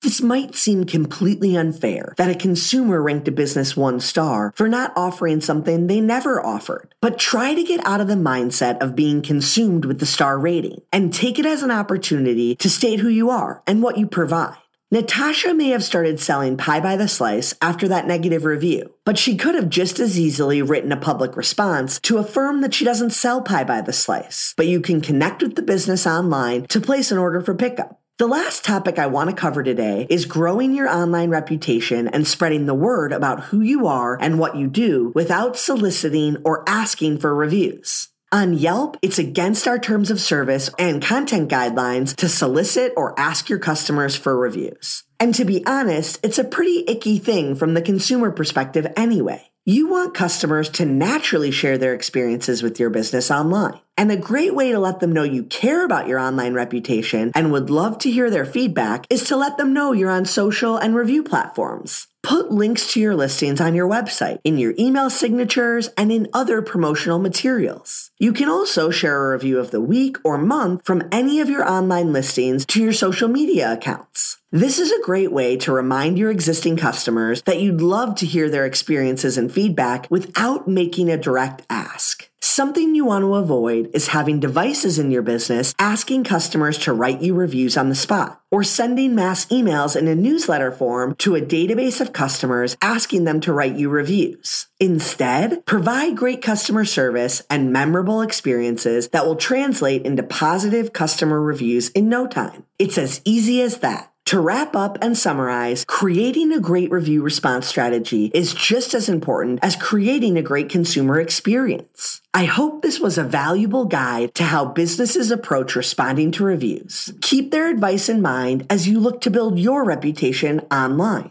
this 0.02 0.22
might 0.22 0.54
seem 0.54 0.84
completely 0.84 1.56
unfair 1.56 2.14
that 2.18 2.30
a 2.30 2.38
consumer 2.38 3.02
ranked 3.02 3.26
a 3.26 3.32
business 3.32 3.76
one 3.76 3.98
star 3.98 4.52
for 4.54 4.68
not 4.68 4.92
offering 4.94 5.40
something 5.40 5.88
they 5.88 6.00
never 6.00 6.44
offered. 6.44 6.94
But 7.02 7.18
try 7.18 7.54
to 7.54 7.64
get 7.64 7.84
out 7.84 8.00
of 8.00 8.06
the 8.06 8.14
mindset 8.14 8.78
of 8.80 8.94
being 8.94 9.22
consumed 9.22 9.84
with 9.84 9.98
the 9.98 10.06
star 10.06 10.38
rating 10.38 10.82
and 10.92 11.12
take 11.12 11.40
it 11.40 11.46
as 11.46 11.64
an 11.64 11.72
opportunity 11.72 12.54
to 12.56 12.70
state 12.70 13.00
who 13.00 13.08
you 13.08 13.28
are 13.28 13.60
and 13.66 13.82
what 13.82 13.98
you 13.98 14.06
provide. 14.06 14.56
Natasha 14.90 15.52
may 15.52 15.68
have 15.68 15.84
started 15.84 16.18
selling 16.18 16.56
pie 16.56 16.80
by 16.80 16.96
the 16.96 17.08
slice 17.08 17.54
after 17.60 17.86
that 17.88 18.06
negative 18.06 18.46
review, 18.46 18.94
but 19.04 19.18
she 19.18 19.36
could 19.36 19.54
have 19.54 19.68
just 19.68 20.00
as 20.00 20.18
easily 20.18 20.62
written 20.62 20.92
a 20.92 20.96
public 20.96 21.36
response 21.36 22.00
to 22.00 22.16
affirm 22.16 22.62
that 22.62 22.72
she 22.72 22.86
doesn't 22.86 23.10
sell 23.10 23.42
pie 23.42 23.64
by 23.64 23.82
the 23.82 23.92
slice, 23.92 24.54
but 24.56 24.66
you 24.66 24.80
can 24.80 25.02
connect 25.02 25.42
with 25.42 25.56
the 25.56 25.62
business 25.62 26.06
online 26.06 26.66
to 26.68 26.80
place 26.80 27.12
an 27.12 27.18
order 27.18 27.42
for 27.42 27.54
pickup. 27.54 28.00
The 28.16 28.26
last 28.26 28.64
topic 28.64 28.98
I 28.98 29.08
want 29.08 29.28
to 29.28 29.36
cover 29.36 29.62
today 29.62 30.06
is 30.08 30.24
growing 30.24 30.74
your 30.74 30.88
online 30.88 31.28
reputation 31.28 32.08
and 32.08 32.26
spreading 32.26 32.64
the 32.64 32.72
word 32.72 33.12
about 33.12 33.44
who 33.44 33.60
you 33.60 33.86
are 33.86 34.16
and 34.18 34.38
what 34.38 34.56
you 34.56 34.68
do 34.68 35.12
without 35.14 35.58
soliciting 35.58 36.38
or 36.46 36.66
asking 36.66 37.18
for 37.18 37.34
reviews. 37.34 38.08
On 38.30 38.52
Yelp, 38.52 38.98
it's 39.00 39.18
against 39.18 39.66
our 39.66 39.78
terms 39.78 40.10
of 40.10 40.20
service 40.20 40.68
and 40.78 41.02
content 41.02 41.50
guidelines 41.50 42.14
to 42.16 42.28
solicit 42.28 42.92
or 42.94 43.18
ask 43.18 43.48
your 43.48 43.58
customers 43.58 44.16
for 44.16 44.36
reviews. 44.36 45.04
And 45.18 45.34
to 45.34 45.46
be 45.46 45.64
honest, 45.64 46.20
it's 46.22 46.38
a 46.38 46.44
pretty 46.44 46.84
icky 46.86 47.18
thing 47.18 47.54
from 47.56 47.72
the 47.72 47.80
consumer 47.80 48.30
perspective 48.30 48.86
anyway. 48.98 49.50
You 49.64 49.88
want 49.88 50.14
customers 50.14 50.68
to 50.70 50.84
naturally 50.84 51.50
share 51.50 51.78
their 51.78 51.94
experiences 51.94 52.62
with 52.62 52.78
your 52.78 52.90
business 52.90 53.30
online. 53.30 53.80
And 53.98 54.12
a 54.12 54.16
great 54.16 54.54
way 54.54 54.70
to 54.70 54.78
let 54.78 55.00
them 55.00 55.12
know 55.12 55.24
you 55.24 55.42
care 55.42 55.84
about 55.84 56.06
your 56.06 56.20
online 56.20 56.54
reputation 56.54 57.32
and 57.34 57.50
would 57.50 57.68
love 57.68 57.98
to 57.98 58.10
hear 58.12 58.30
their 58.30 58.46
feedback 58.46 59.04
is 59.10 59.24
to 59.24 59.36
let 59.36 59.56
them 59.56 59.72
know 59.72 59.90
you're 59.90 60.08
on 60.08 60.24
social 60.24 60.76
and 60.76 60.94
review 60.94 61.24
platforms. 61.24 62.06
Put 62.22 62.52
links 62.52 62.92
to 62.92 63.00
your 63.00 63.16
listings 63.16 63.60
on 63.60 63.74
your 63.74 63.88
website, 63.88 64.38
in 64.44 64.56
your 64.56 64.72
email 64.78 65.10
signatures, 65.10 65.88
and 65.96 66.12
in 66.12 66.28
other 66.32 66.62
promotional 66.62 67.18
materials. 67.18 68.12
You 68.18 68.32
can 68.32 68.48
also 68.48 68.90
share 68.90 69.16
a 69.16 69.32
review 69.32 69.58
of 69.58 69.72
the 69.72 69.80
week 69.80 70.16
or 70.22 70.38
month 70.38 70.82
from 70.84 71.08
any 71.10 71.40
of 71.40 71.50
your 71.50 71.68
online 71.68 72.12
listings 72.12 72.64
to 72.66 72.80
your 72.80 72.92
social 72.92 73.28
media 73.28 73.72
accounts. 73.72 74.38
This 74.52 74.78
is 74.78 74.92
a 74.92 75.02
great 75.02 75.32
way 75.32 75.56
to 75.56 75.72
remind 75.72 76.18
your 76.18 76.30
existing 76.30 76.76
customers 76.76 77.42
that 77.42 77.60
you'd 77.60 77.80
love 77.80 78.14
to 78.16 78.26
hear 78.26 78.48
their 78.48 78.64
experiences 78.64 79.36
and 79.36 79.50
feedback 79.50 80.06
without 80.08 80.68
making 80.68 81.10
a 81.10 81.16
direct 81.16 81.66
ask. 81.68 82.27
Something 82.58 82.96
you 82.96 83.04
want 83.04 83.22
to 83.22 83.36
avoid 83.36 83.88
is 83.94 84.08
having 84.08 84.40
devices 84.40 84.98
in 84.98 85.12
your 85.12 85.22
business 85.22 85.72
asking 85.78 86.24
customers 86.24 86.76
to 86.78 86.92
write 86.92 87.22
you 87.22 87.32
reviews 87.32 87.76
on 87.76 87.88
the 87.88 87.94
spot 87.94 88.42
or 88.50 88.64
sending 88.64 89.14
mass 89.14 89.46
emails 89.46 89.94
in 89.94 90.08
a 90.08 90.16
newsletter 90.16 90.72
form 90.72 91.14
to 91.18 91.36
a 91.36 91.40
database 91.40 92.00
of 92.00 92.12
customers 92.12 92.76
asking 92.82 93.22
them 93.22 93.38
to 93.42 93.52
write 93.52 93.76
you 93.76 93.88
reviews. 93.88 94.66
Instead, 94.80 95.64
provide 95.66 96.16
great 96.16 96.42
customer 96.42 96.84
service 96.84 97.42
and 97.48 97.72
memorable 97.72 98.22
experiences 98.22 99.06
that 99.10 99.24
will 99.24 99.36
translate 99.36 100.04
into 100.04 100.24
positive 100.24 100.92
customer 100.92 101.40
reviews 101.40 101.90
in 101.90 102.08
no 102.08 102.26
time. 102.26 102.64
It's 102.76 102.98
as 102.98 103.20
easy 103.24 103.62
as 103.62 103.78
that. 103.78 104.12
To 104.28 104.38
wrap 104.38 104.76
up 104.76 104.98
and 105.00 105.16
summarize, 105.16 105.86
creating 105.86 106.52
a 106.52 106.60
great 106.60 106.90
review 106.90 107.22
response 107.22 107.66
strategy 107.66 108.30
is 108.34 108.52
just 108.52 108.92
as 108.92 109.08
important 109.08 109.58
as 109.62 109.74
creating 109.74 110.36
a 110.36 110.42
great 110.42 110.68
consumer 110.68 111.18
experience. 111.18 112.20
I 112.34 112.44
hope 112.44 112.82
this 112.82 113.00
was 113.00 113.16
a 113.16 113.24
valuable 113.24 113.86
guide 113.86 114.34
to 114.34 114.44
how 114.44 114.66
businesses 114.66 115.30
approach 115.30 115.74
responding 115.74 116.30
to 116.32 116.44
reviews. 116.44 117.10
Keep 117.22 117.52
their 117.52 117.70
advice 117.70 118.10
in 118.10 118.20
mind 118.20 118.66
as 118.68 118.86
you 118.86 119.00
look 119.00 119.22
to 119.22 119.30
build 119.30 119.58
your 119.58 119.82
reputation 119.82 120.60
online. 120.70 121.30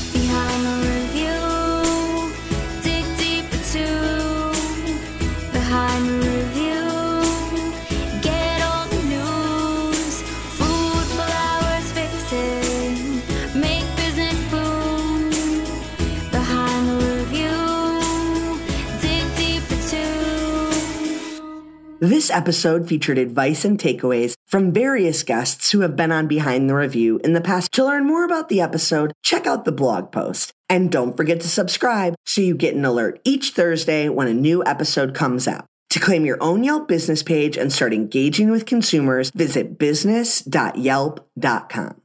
This 22.21 22.29
episode 22.29 22.85
featured 22.87 23.17
advice 23.17 23.65
and 23.65 23.79
takeaways 23.79 24.35
from 24.45 24.71
various 24.71 25.23
guests 25.23 25.71
who 25.71 25.79
have 25.79 25.95
been 25.95 26.11
on 26.11 26.27
Behind 26.27 26.69
the 26.69 26.75
Review 26.75 27.19
in 27.23 27.33
the 27.33 27.41
past. 27.41 27.71
To 27.71 27.83
learn 27.83 28.05
more 28.05 28.23
about 28.23 28.47
the 28.47 28.61
episode, 28.61 29.11
check 29.23 29.47
out 29.47 29.65
the 29.65 29.71
blog 29.71 30.11
post. 30.11 30.53
And 30.69 30.91
don't 30.91 31.17
forget 31.17 31.41
to 31.41 31.49
subscribe 31.49 32.13
so 32.27 32.41
you 32.41 32.53
get 32.53 32.75
an 32.75 32.85
alert 32.85 33.19
each 33.23 33.53
Thursday 33.53 34.07
when 34.07 34.27
a 34.27 34.35
new 34.35 34.63
episode 34.65 35.15
comes 35.15 35.47
out. 35.47 35.65
To 35.89 35.99
claim 35.99 36.23
your 36.23 36.37
own 36.41 36.63
Yelp 36.63 36.87
business 36.87 37.23
page 37.23 37.57
and 37.57 37.73
start 37.73 37.91
engaging 37.91 38.51
with 38.51 38.67
consumers, 38.67 39.31
visit 39.31 39.79
business.yelp.com. 39.79 42.01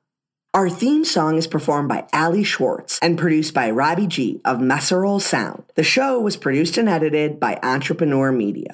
Our 0.55 0.71
theme 0.71 1.05
song 1.05 1.37
is 1.37 1.47
performed 1.47 1.91
by 1.91 2.07
Ali 2.15 2.43
Schwartz 2.43 2.99
and 3.03 3.19
produced 3.19 3.53
by 3.53 3.71
Robbie 3.71 4.07
G 4.07 4.41
of 4.47 4.61
Messerol 4.61 5.21
Sound. 5.21 5.65
The 5.75 5.85
show 5.85 6.19
was 6.19 6.39
produced 6.39 6.79
and 6.79 6.89
edited 6.89 7.39
by 7.39 7.59
Entrepreneur 7.63 8.33
Media. 8.33 8.65